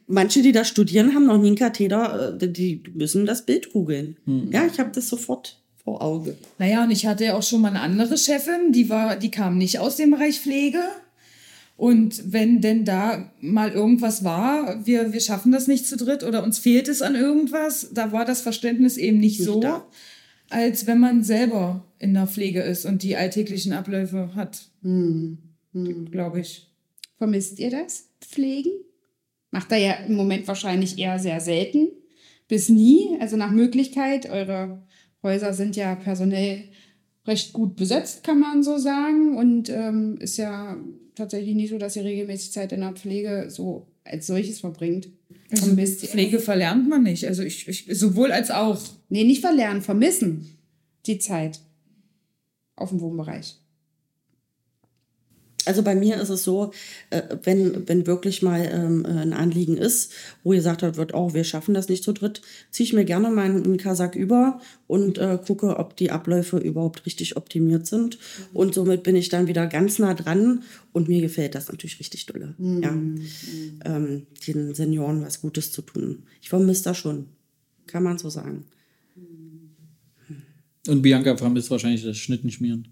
[0.07, 4.17] Manche, die da studieren, haben noch nie einen Katheter, äh, die müssen das Bild googeln.
[4.51, 6.35] Ja, ich habe das sofort vor Auge.
[6.57, 9.57] Naja, und ich hatte ja auch schon mal eine andere Chefin, die war, die kam
[9.59, 10.79] nicht aus dem Bereich Pflege.
[11.75, 16.43] Und wenn denn da mal irgendwas war, wir, wir schaffen das nicht zu dritt oder
[16.43, 19.85] uns fehlt es an irgendwas, da war das Verständnis eben nicht, Nicht so, da.
[20.49, 24.69] als wenn man selber in der Pflege ist und die alltäglichen Abläufe hat,
[26.11, 26.69] glaube ich.
[27.17, 28.09] Vermisst ihr das?
[28.21, 28.71] Pflegen?
[29.49, 31.89] Macht er ja im Moment wahrscheinlich eher sehr selten.
[32.47, 33.17] Bis nie.
[33.19, 34.29] Also nach Möglichkeit.
[34.29, 34.83] Eure
[35.23, 36.65] Häuser sind ja personell
[37.25, 39.37] recht gut besetzt, kann man so sagen.
[39.37, 40.77] Und ähm, ist ja
[41.15, 45.09] tatsächlich nicht so, dass ihr regelmäßig Zeit in der Pflege so als solches verbringt.
[46.03, 46.09] Ihr?
[46.09, 47.27] Pflege verlernt man nicht.
[47.27, 48.81] Also ich, ich sowohl als auch.
[49.09, 50.57] Nee, nicht verlernen, vermissen
[51.05, 51.59] die Zeit
[52.75, 53.55] auf dem Wohnbereich.
[55.65, 56.71] Also bei mir ist es so,
[57.09, 60.11] äh, wenn, wenn wirklich mal ähm, äh, ein Anliegen ist,
[60.43, 63.77] wo gesagt wird, oh, wir schaffen das nicht zu dritt, ziehe ich mir gerne meinen
[63.77, 68.17] Kasach über und äh, gucke, ob die Abläufe überhaupt richtig optimiert sind.
[68.53, 72.25] Und somit bin ich dann wieder ganz nah dran und mir gefällt das natürlich richtig
[72.25, 72.55] dolle.
[72.59, 72.89] Ja.
[73.85, 76.23] Ähm, den Senioren was Gutes zu tun.
[76.41, 77.27] Ich vermisse das schon,
[77.87, 78.65] kann man so sagen.
[80.87, 82.89] Und Bianca vermisst wahrscheinlich das Schnittenschmieren.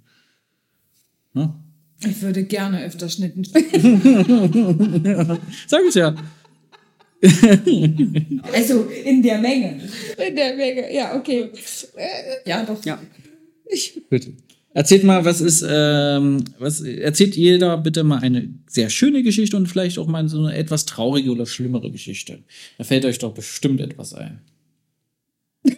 [1.33, 1.53] Ne?
[2.07, 3.43] Ich würde gerne öfter Schnitten.
[5.67, 6.15] Sag ich ja.
[8.53, 9.79] Also in der Menge.
[10.27, 11.49] In der Menge, ja, okay.
[12.45, 12.83] Ja, doch.
[12.83, 12.99] Ja.
[14.09, 14.27] Gut.
[14.73, 19.67] Erzählt mal, was ist, ähm, was erzählt jeder bitte mal eine sehr schöne Geschichte und
[19.67, 22.39] vielleicht auch mal so eine etwas traurige oder schlimmere Geschichte.
[22.77, 24.39] Da fällt euch doch bestimmt etwas ein.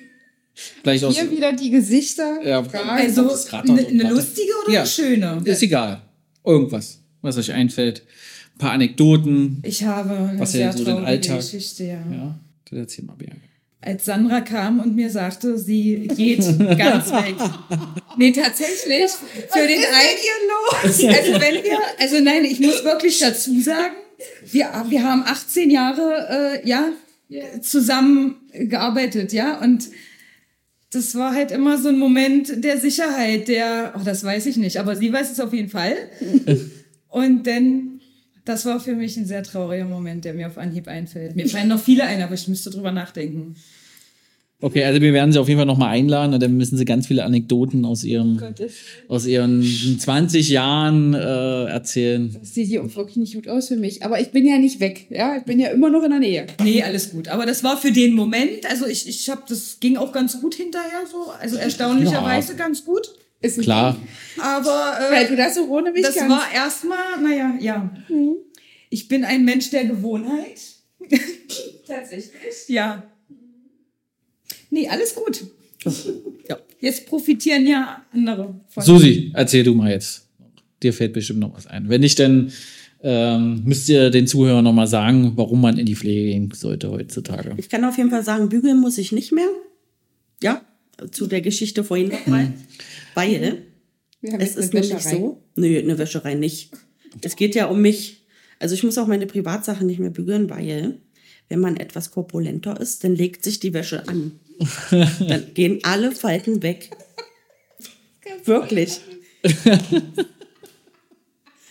[0.84, 1.20] Vielleicht aus.
[1.20, 2.40] Hier wieder die Gesichter.
[2.46, 2.88] Ja, Fragen.
[2.90, 4.14] Also Das ist gerade noch eine gerade.
[4.16, 4.82] lustige oder Ja.
[4.82, 5.42] eine schöne?
[5.44, 6.04] Ist egal.
[6.46, 8.04] Irgendwas, was euch einfällt.
[8.56, 9.60] Ein paar Anekdoten.
[9.64, 12.04] Ich habe eine Was ja sehr so den traurige Alltag- Geschichte, ja.
[12.12, 13.38] Ja, das erzähl mal, Bianca.
[13.82, 16.40] Als Sandra kam und mir sagte, sie geht
[16.78, 17.36] ganz weg.
[18.18, 19.12] Nee, tatsächlich.
[19.50, 20.84] Für den einen.
[20.84, 21.04] Also
[21.42, 23.96] wenn wir, also nein, ich muss wirklich dazu sagen,
[24.46, 26.90] wir, wir haben 18 Jahre, äh, ja,
[27.62, 29.90] zusammen gearbeitet, ja, und
[30.94, 34.78] das war halt immer so ein Moment der Sicherheit, der, oh, das weiß ich nicht,
[34.78, 35.96] aber sie weiß es auf jeden Fall.
[37.10, 38.02] Und dann,
[38.46, 41.36] das war für mich ein sehr trauriger Moment, der mir auf Anhieb einfällt.
[41.36, 43.56] Mir fallen noch viele ein, aber ich müsste drüber nachdenken.
[44.62, 47.08] Okay, also wir werden sie auf jeden Fall nochmal einladen und dann müssen sie ganz
[47.08, 48.42] viele Anekdoten aus ihrem,
[49.10, 52.34] aus ihren 20 Jahren äh, erzählen.
[52.40, 54.04] Das sieht hier wirklich nicht gut aus für mich.
[54.06, 55.08] Aber ich bin ja nicht weg.
[55.10, 56.48] Ja, ich bin ja immer noch in der Nähe.
[56.64, 57.28] Nee, alles gut.
[57.28, 60.56] Aber das war für den Moment, also ich, ich habe, das ging auch ganz gut
[60.56, 62.58] hinterher so, also erstaunlicherweise Ja.
[62.58, 63.10] ganz gut.
[63.42, 63.98] Ist Klar.
[64.42, 66.30] Aber Weil äh, du das so ohne mich das kannst.
[66.38, 67.94] war erstmal, naja, ja.
[68.90, 70.62] Ich bin ein Mensch der Gewohnheit.
[71.86, 72.32] Tatsächlich.
[72.70, 73.04] Ja.
[74.74, 75.46] Nee, alles gut.
[76.50, 76.58] Ja.
[76.80, 78.84] Jetzt profitieren ja andere von.
[78.84, 80.28] Susi, erzähl du mal jetzt.
[80.82, 81.90] Dir fällt bestimmt noch was ein.
[81.90, 82.52] Wenn nicht, dann
[83.04, 86.90] ähm, müsst ihr den Zuhörern noch mal sagen, warum man in die Pflege gehen sollte
[86.90, 87.54] heutzutage.
[87.58, 89.48] Ich kann auf jeden Fall sagen, bügeln muss ich nicht mehr.
[90.42, 90.62] Ja,
[91.12, 92.52] zu der Geschichte vorhin nochmal.
[93.14, 93.60] Weil
[94.22, 96.72] Wir haben es ist nämlich so, nö, eine Wäscherei nicht.
[97.22, 98.26] Es geht ja um mich.
[98.60, 100.98] Also ich muss auch meine Privatsachen nicht mehr bügeln, weil
[101.50, 104.40] wenn man etwas korpulenter ist, dann legt sich die Wäsche an.
[104.92, 106.92] Dann gehen alle Falten weg.
[108.46, 109.00] Wirklich.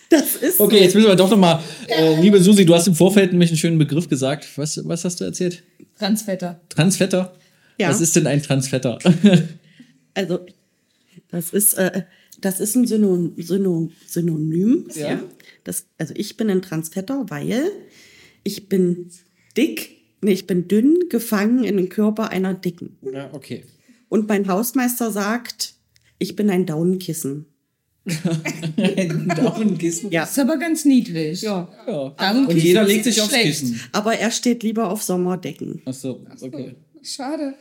[0.09, 2.93] Das ist Okay, jetzt müssen wir doch noch mal, äh, liebe Susi, du hast im
[2.93, 4.47] Vorfeld nämlich einen schönen Begriff gesagt.
[4.57, 5.63] Was, was hast du erzählt?
[5.97, 6.61] Transvetter.
[6.69, 7.33] Transvetter?
[7.79, 7.89] Ja.
[7.89, 8.99] Was ist denn ein Transvetter?
[10.15, 10.45] Also,
[11.31, 12.03] das ist, äh,
[12.39, 13.33] das ist ein Synonym.
[13.35, 15.23] Synonym, Synonym ja.
[15.63, 17.63] Das, also, ich bin ein Transvetter, weil
[18.43, 19.09] ich bin
[19.57, 19.92] dick,
[20.23, 22.97] nee, ich bin dünn gefangen in den Körper einer Dicken.
[23.13, 23.63] ja, okay.
[24.09, 25.73] Und mein Hausmeister sagt,
[26.19, 27.47] ich bin ein Daunenkissen.
[29.35, 30.11] Daumenkissen.
[30.11, 30.23] Ja.
[30.23, 31.41] Ist aber ganz niedlich.
[31.41, 31.67] Ja.
[31.87, 32.31] Ja.
[32.47, 33.61] Und jeder legt sich aufs schlecht.
[33.61, 33.79] Kissen.
[33.91, 35.81] Aber er steht lieber auf Sommerdecken.
[35.85, 36.75] Ach so, okay.
[37.01, 37.53] Schade.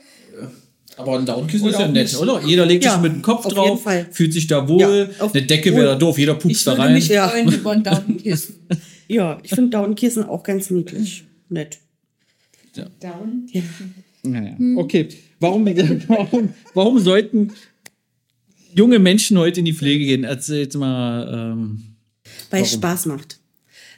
[0.97, 2.17] Aber ein Downkissen ist ja nett, nicht.
[2.19, 2.43] oder?
[2.45, 4.07] Jeder legt Ja, sich mit dem Kopf auf drauf, jeden Fall.
[4.11, 5.09] fühlt sich da wohl.
[5.19, 6.93] Ja, Eine Decke wäre da doof, jeder pupst Ich da würde rein.
[6.95, 7.29] mich Ja.
[7.29, 8.57] freuen über ein Daumenkissen.
[9.09, 11.25] Ja, ich finde Daunenkissen auch ganz niedlich.
[11.51, 11.79] Nett.
[12.73, 13.47] Down.
[14.23, 14.57] Naja.
[14.77, 15.09] Okay.
[15.41, 15.67] Warum,
[16.09, 17.53] warum, warum sollten
[18.75, 20.25] junge Menschen heute in die Pflege gehen?
[20.25, 21.53] Erzählt mal.
[21.53, 21.83] Ähm,
[22.51, 23.39] Weil es Spaß macht.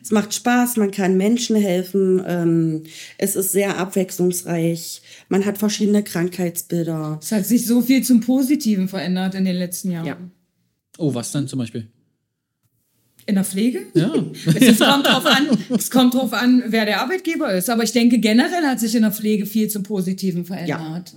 [0.02, 2.82] Es macht Spaß, man kann Menschen helfen, ähm,
[3.16, 7.18] es ist sehr abwechslungsreich, man hat verschiedene Krankheitsbilder.
[7.22, 10.06] Es hat sich so viel zum Positiven verändert in den letzten Jahren.
[10.06, 10.18] Ja.
[10.98, 11.88] oh, was dann zum Beispiel?
[13.26, 13.80] In der Pflege?
[13.94, 14.12] Ja.
[14.60, 17.70] Es kommt, drauf an, es kommt drauf an, wer der Arbeitgeber ist.
[17.70, 21.14] Aber ich denke, generell hat sich in der Pflege viel zum Positiven verändert.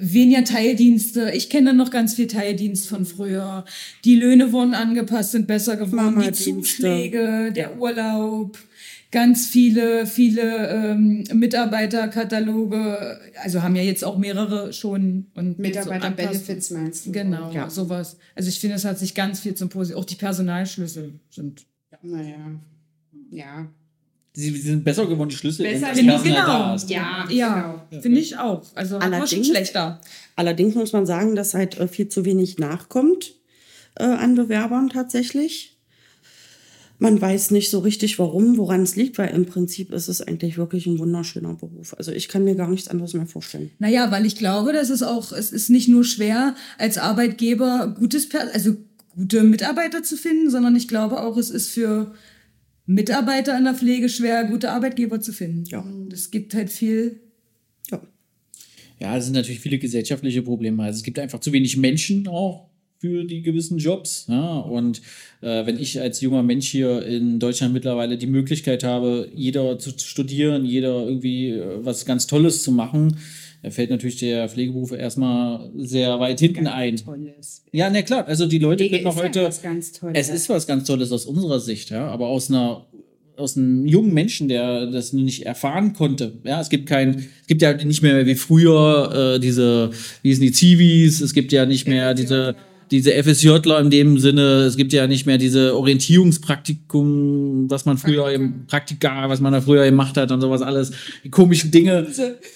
[0.00, 1.30] weniger Teildienste.
[1.34, 3.64] Ich kenne noch ganz viel Teildienst von früher.
[4.04, 6.20] Die Löhne wurden angepasst, sind besser geworden.
[6.20, 6.32] Die.
[6.32, 8.58] Zuschläge, der Urlaub,
[9.10, 13.18] ganz viele, viele ähm, Mitarbeiterkataloge.
[13.42, 15.26] Also haben ja jetzt auch mehrere schon.
[15.34, 17.12] Und Mitarbeiter-Benefits meinst du?
[17.12, 17.70] Genau, Ja.
[17.70, 18.16] sowas.
[18.34, 20.00] Also ich finde, es hat sich ganz viel zum Positiven.
[20.00, 21.64] Auch die Personalschlüssel sind.
[22.02, 22.36] Naja.
[23.30, 23.66] Ja.
[24.34, 25.64] Sie, sie sind besser geworden, die Schlüssel.
[25.66, 26.74] Besser wenn das Genau, Personal da genau.
[26.76, 26.90] ist.
[26.90, 28.62] Ja, Ja, finde ich auch.
[28.74, 30.00] Also schon Allerdings- schlechter.
[30.36, 33.34] Allerdings muss man sagen, dass halt äh, viel zu wenig nachkommt
[33.96, 35.77] äh, an Bewerbern tatsächlich.
[37.00, 40.58] Man weiß nicht so richtig, warum, woran es liegt, weil im Prinzip ist es eigentlich
[40.58, 41.94] wirklich ein wunderschöner Beruf.
[41.96, 43.70] Also ich kann mir gar nichts anderes mehr vorstellen.
[43.78, 48.28] Naja, weil ich glaube, dass es auch, es ist nicht nur schwer, als Arbeitgeber gutes,
[48.52, 48.76] also
[49.14, 52.14] gute Mitarbeiter zu finden, sondern ich glaube auch, es ist für
[52.86, 55.64] Mitarbeiter in der Pflege schwer, gute Arbeitgeber zu finden.
[55.66, 55.84] Ja.
[56.12, 57.20] Es gibt halt viel.
[57.92, 58.02] Ja.
[58.98, 60.82] Ja, es sind natürlich viele gesellschaftliche Probleme.
[60.82, 64.26] Also es gibt einfach zu wenig Menschen auch für die gewissen Jobs.
[64.28, 64.58] Ja?
[64.58, 65.00] Und
[65.40, 69.90] äh, wenn ich als junger Mensch hier in Deutschland mittlerweile die Möglichkeit habe, jeder zu
[69.96, 73.16] studieren, jeder irgendwie äh, was ganz Tolles zu machen,
[73.62, 76.96] da fällt natürlich der Pflegeberuf erstmal sehr weit hinten ein.
[76.96, 77.64] Tolles.
[77.72, 78.26] Ja, na klar.
[78.26, 79.44] Also die Leute Pflege können noch ja heute.
[79.44, 80.16] was ganz Tolles.
[80.16, 82.08] Es ist was ganz Tolles aus unserer Sicht, ja.
[82.08, 82.86] Aber aus einer
[83.36, 86.32] aus einem jungen Menschen, der das nicht erfahren konnte.
[86.42, 89.90] Ja, es gibt kein, es gibt ja nicht mehr wie früher äh, diese,
[90.22, 92.56] wie hießen die Zivis, es gibt ja nicht mehr diese
[92.90, 98.30] diese FSJler in dem Sinne, es gibt ja nicht mehr diese Orientierungspraktikum, was man früher
[98.30, 100.92] im Praktika, was man da früher gemacht hat und sowas alles,
[101.24, 102.06] die komischen Dinge.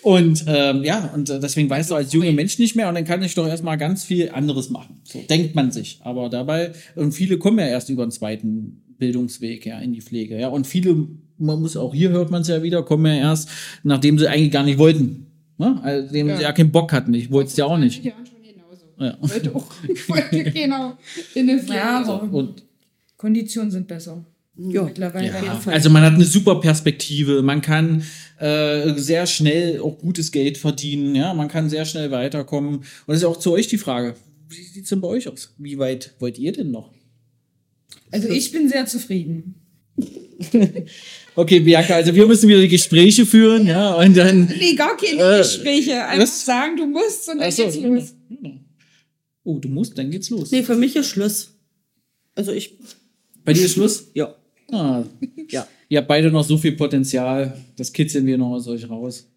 [0.02, 3.04] Und ähm, ja, und äh, deswegen weißt du als junger Mensch nicht mehr und dann
[3.04, 5.00] kann ich doch erstmal ganz viel anderes machen.
[5.04, 6.00] So denkt man sich.
[6.02, 10.38] Aber dabei, und viele kommen ja erst über den zweiten Bildungsweg ja in die Pflege.
[10.38, 13.48] Ja, und viele, man muss auch hier hört man es ja wieder, kommen ja erst,
[13.82, 15.26] nachdem sie eigentlich gar nicht wollten.
[15.58, 15.80] Ne?
[15.82, 17.12] Also, dem sie ja keinen Bock hatten.
[17.14, 18.04] Ich wollte es ja auch nicht.
[18.04, 18.12] Ja.
[18.98, 19.16] Ja.
[19.22, 20.96] Ich wollte auch, ich wollte genau
[21.34, 21.74] in eine Pflege.
[21.74, 22.64] Ja, aber Und
[23.16, 24.24] Konditionen sind besser.
[24.56, 24.82] Ja.
[24.82, 25.28] Mittlerweile.
[25.28, 28.04] Ja, also man hat eine super Perspektive, man kann
[28.38, 32.76] äh, sehr schnell auch gutes Geld verdienen, ja, man kann sehr schnell weiterkommen.
[32.76, 34.14] Und das ist auch zu euch die Frage,
[34.50, 35.54] wie sieht es denn bei euch aus?
[35.56, 36.92] Wie weit wollt ihr denn noch?
[38.10, 39.54] Also ich bin sehr zufrieden.
[41.34, 44.44] Okay, Bianca, also wir müssen wieder die Gespräche führen, ja, und dann.
[44.58, 46.04] Nee, gar keine Äh, Gespräche.
[46.04, 46.44] Einfach was?
[46.44, 48.14] sagen, du musst und dann so, geht's los.
[49.44, 50.50] Oh, du musst, dann geht's los.
[50.52, 51.52] Nee, für mich ist Schluss.
[52.34, 52.78] Also ich,
[53.44, 54.08] Bei dir ist Schluss?
[54.14, 54.34] ja.
[54.70, 55.04] Ah,
[55.50, 55.66] Ja.
[55.88, 59.28] ihr habt beide noch so viel Potenzial, das kitzeln wir noch aus euch raus.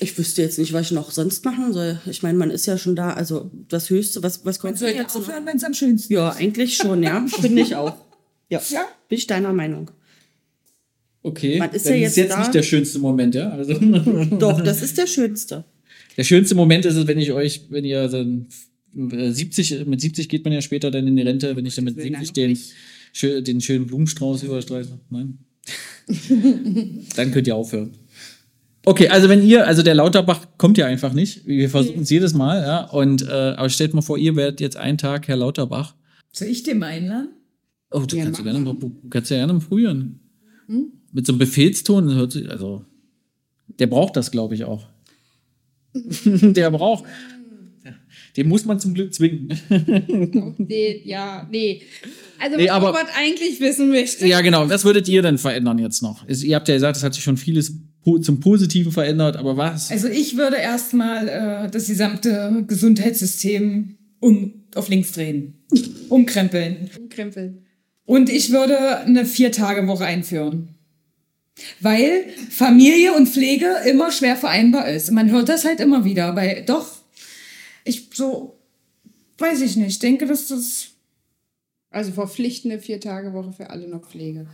[0.00, 2.00] Ich wüsste jetzt nicht, was ich noch sonst machen soll.
[2.06, 4.96] Ich meine, man ist ja schon da, also das Höchste, was, was Man kommt sollte
[4.96, 5.20] jetzt noch?
[5.20, 7.26] aufhören, wenn es am schönsten Ja, eigentlich schon, ja.
[7.40, 7.94] Finde ich auch.
[8.48, 8.62] Ja.
[8.70, 8.86] Ja.
[9.08, 9.90] Bin ich deiner Meinung.
[11.24, 12.38] Okay, Man ist dann ja ist jetzt jetzt da.
[12.40, 13.50] nicht der schönste Moment, ja.
[13.50, 13.74] Also,
[14.38, 15.64] Doch, das ist der Schönste.
[16.16, 18.46] der schönste Moment ist es, wenn ich euch, wenn ihr dann
[18.94, 21.96] 70, mit 70 geht man ja später dann in die Rente, wenn ich dann mit
[21.96, 24.98] will dann 70 noch den, den schönen Blumenstrauß überstreiche.
[25.10, 25.38] Nein.
[27.16, 27.92] dann könnt ihr aufhören.
[28.84, 31.46] Okay, also wenn ihr, also der Lauterbach kommt ja einfach nicht.
[31.46, 32.84] Wir versuchen es jedes Mal, ja.
[32.90, 35.94] Und äh, aber stellt mal vor, ihr werdet jetzt einen Tag Herr Lauterbach.
[36.32, 37.28] Soll ich dem einladen?
[37.92, 38.76] Oh, du Ja, kannst, du gerne,
[39.10, 40.20] kannst ja gerne früheren.
[41.12, 42.84] Mit so einem Befehlston, hört sich, also,
[43.78, 44.86] der braucht das, glaube ich, auch.
[45.94, 47.04] der braucht.
[48.36, 49.48] Den muss man zum Glück zwingen.
[50.58, 51.82] Nee, ja, nee.
[52.38, 54.26] Also, Nee, was aber- Robert eigentlich wissen möchte.
[54.26, 54.68] ja, genau.
[54.70, 56.26] Was würdet ihr denn verändern jetzt noch?
[56.28, 57.72] Ihr habt ja gesagt, es hat sich schon vieles
[58.22, 59.90] zum Positiven verändert, aber was?
[59.90, 65.54] Also ich würde erstmal äh, das gesamte Gesundheitssystem um, auf links drehen.
[66.08, 66.90] Umkrempeln.
[67.10, 67.62] Krempel.
[68.04, 70.70] Und ich würde eine Vier-Tage-Woche einführen.
[71.80, 75.10] Weil Familie und Pflege immer schwer vereinbar ist.
[75.12, 76.34] Man hört das halt immer wieder.
[76.34, 76.86] Weil doch,
[77.84, 78.58] ich so,
[79.38, 80.88] weiß ich nicht, denke, dass das.
[81.90, 84.46] Also verpflichtende Vier-Tage-Woche für alle noch Pflege.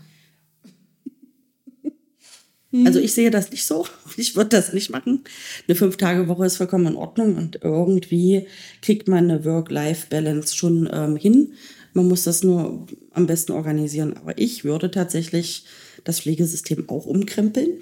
[2.84, 3.86] Also ich sehe das nicht so.
[4.16, 5.22] Ich würde das nicht machen.
[5.68, 8.48] Eine Fünf-Tage-Woche ist vollkommen in Ordnung und irgendwie
[8.82, 11.52] kriegt man eine Work-Life-Balance schon ähm, hin.
[11.94, 14.16] Man muss das nur am besten organisieren.
[14.16, 15.64] Aber ich würde tatsächlich
[16.02, 17.78] das Pflegesystem auch umkrempeln,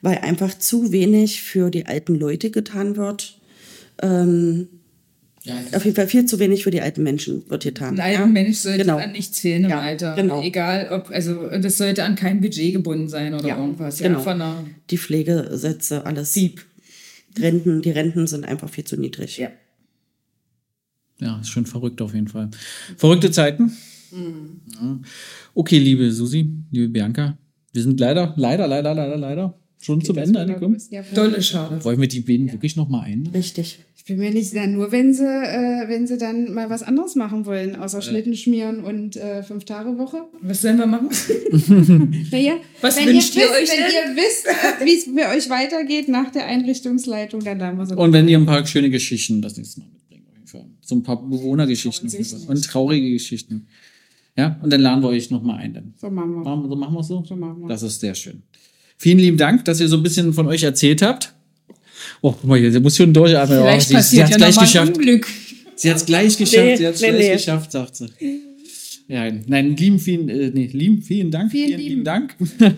[0.00, 3.38] weil einfach zu wenig für die alten Leute getan wird.
[4.00, 4.68] Ähm,
[5.44, 7.98] Ja, auf jeden Fall viel zu wenig für die alten Menschen wird getan.
[7.98, 8.98] Ein alter Mensch sollte Genau.
[8.98, 10.14] an nichts fehlen im Ja, Alter.
[10.14, 10.40] genau.
[10.40, 13.98] Egal, ob, also das sollte an kein Budget gebunden sein oder Ja, irgendwas.
[13.98, 14.20] Ja, genau.
[14.20, 16.32] von einer Die Pflegesätze, alles.
[16.32, 16.64] Sieb.
[17.38, 19.38] Renten, die Renten sind einfach viel zu niedrig.
[19.38, 19.50] Ja.
[21.18, 22.50] Ja, ist schon verrückt auf jeden Fall.
[22.96, 23.72] Verrückte Zeiten.
[24.12, 24.98] Ja.
[25.54, 27.36] Okay, liebe Susi, liebe Bianca,
[27.72, 30.80] wir sind leider, leider, leider, leider, leider Schon zum Ende angekommen?
[30.90, 31.84] Ja, Dolle schade.
[31.84, 33.28] Wollen wir die beiden wirklich noch mal ein?
[33.34, 33.80] Richtig.
[33.96, 37.16] Ich bin mir nicht sicher, nur wenn sie, äh, wenn sie dann mal was anderes
[37.16, 40.18] machen wollen, außer Schnitten schmieren und äh, fünf Tage Woche.
[40.40, 41.08] Was sollen wir machen?
[42.30, 44.16] Naja, Was wenn wünscht ihr ihr wisst, euch Wenn denn?
[44.16, 47.96] ihr wisst, äh, wie es für euch weitergeht nach der Einrichtungsleitung, dann laden wir so.
[47.96, 50.64] Und wenn ihr ein paar schöne Geschichten das nächste Mal mitbringt, auf jeden Fall.
[50.80, 52.08] So ein paar Bewohnergeschichten
[52.48, 53.66] und traurige Geschichten.
[54.36, 55.74] Ja, und dann laden wir euch noch mal ein.
[55.74, 55.94] Dann.
[56.00, 56.40] so machen wir.
[56.44, 57.24] Machen wir, so machen wir es so?
[57.24, 57.68] So machen wir.
[57.68, 58.42] Das ist sehr schön.
[58.96, 61.32] Vielen lieben Dank, dass ihr so ein bisschen von euch erzählt habt.
[62.20, 63.58] Oh, guck mal hier, sie muss schon durchatmen.
[63.58, 64.96] Oh, Vielleicht sie, sie passiert hat ja es gleich geschafft.
[64.96, 65.26] Unglück.
[65.74, 66.64] Sie hat es gleich geschafft.
[66.64, 67.32] Nee, sie hat es nee, gleich nee.
[67.32, 68.06] geschafft, sagt sie.
[69.08, 71.50] Ja, nein, lieben, vielen, äh, nee, lieben, vielen Dank.
[71.50, 72.04] Vielen lieben lieben.
[72.04, 72.36] Dank.
[72.58, 72.68] Ja,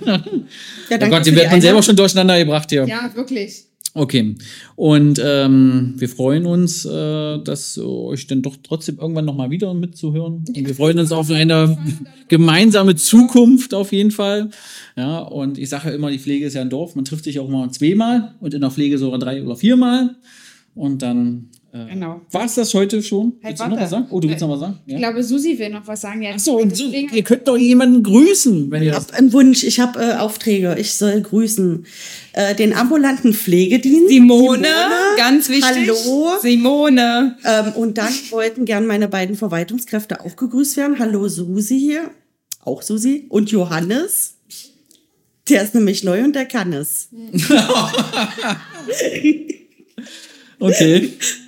[0.91, 2.87] Oh danke Gott, für ihr werdet man selber schon durcheinander gebracht hier.
[2.87, 3.65] Ja, wirklich.
[3.97, 4.35] Okay.
[4.75, 10.45] Und ähm, wir freuen uns, äh, dass euch dann doch trotzdem irgendwann nochmal wieder mitzuhören.
[10.49, 11.79] Und wir freuen uns auf eine
[12.29, 14.51] gemeinsame Zukunft auf jeden Fall.
[14.97, 16.97] Ja, und ich sage ja immer, die Pflege ist ja ein Dorf.
[16.97, 20.17] Man trifft sich auch mal zweimal und in der Pflege sogar drei oder viermal.
[20.75, 22.21] Und dann Genau.
[22.31, 23.33] war es das heute schon.
[23.43, 24.07] Halt, willst du noch was sagen?
[24.11, 24.79] Oh, du willst noch was sagen?
[24.87, 26.23] Ich glaube, Susi will noch was sagen.
[26.23, 29.07] Ja, Ach so, und so, deswegen- ihr könnt doch jemanden grüßen, wenn ihr Ich das.
[29.09, 30.77] habe einen Wunsch, ich habe äh, Aufträge.
[30.79, 31.85] Ich soll grüßen
[32.35, 34.09] äh, den ambulanten Pflegedienst.
[34.09, 34.69] Simone,
[35.17, 35.65] ganz wichtig.
[35.65, 36.29] Hallo.
[36.41, 37.39] Simone.
[37.45, 41.01] Ähm, und dann wollten gern meine beiden Verwaltungskräfte auch gegrüßt werden.
[41.01, 42.09] Hallo Susi hier.
[42.65, 43.27] Auch Susi.
[43.31, 44.37] Und Johannes.
[45.49, 47.09] Der ist nämlich neu und der kann es.
[50.61, 51.13] Okay.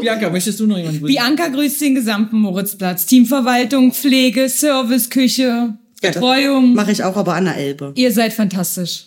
[0.00, 1.14] Bianca, möchtest du noch jemanden grüßen?
[1.14, 3.06] Bianca grüßt den gesamten Moritzplatz.
[3.06, 6.74] Teamverwaltung, Pflege, Service, Küche, Betreuung.
[6.74, 7.92] Mache ich auch aber an der Elbe.
[7.94, 9.06] Ihr seid fantastisch.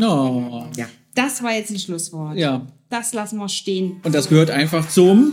[0.00, 0.86] Oh, Ja.
[1.14, 2.36] Das war jetzt ein Schlusswort.
[2.36, 2.66] ja.
[2.90, 4.00] Das lassen wir stehen.
[4.04, 5.32] Und das gehört einfach zum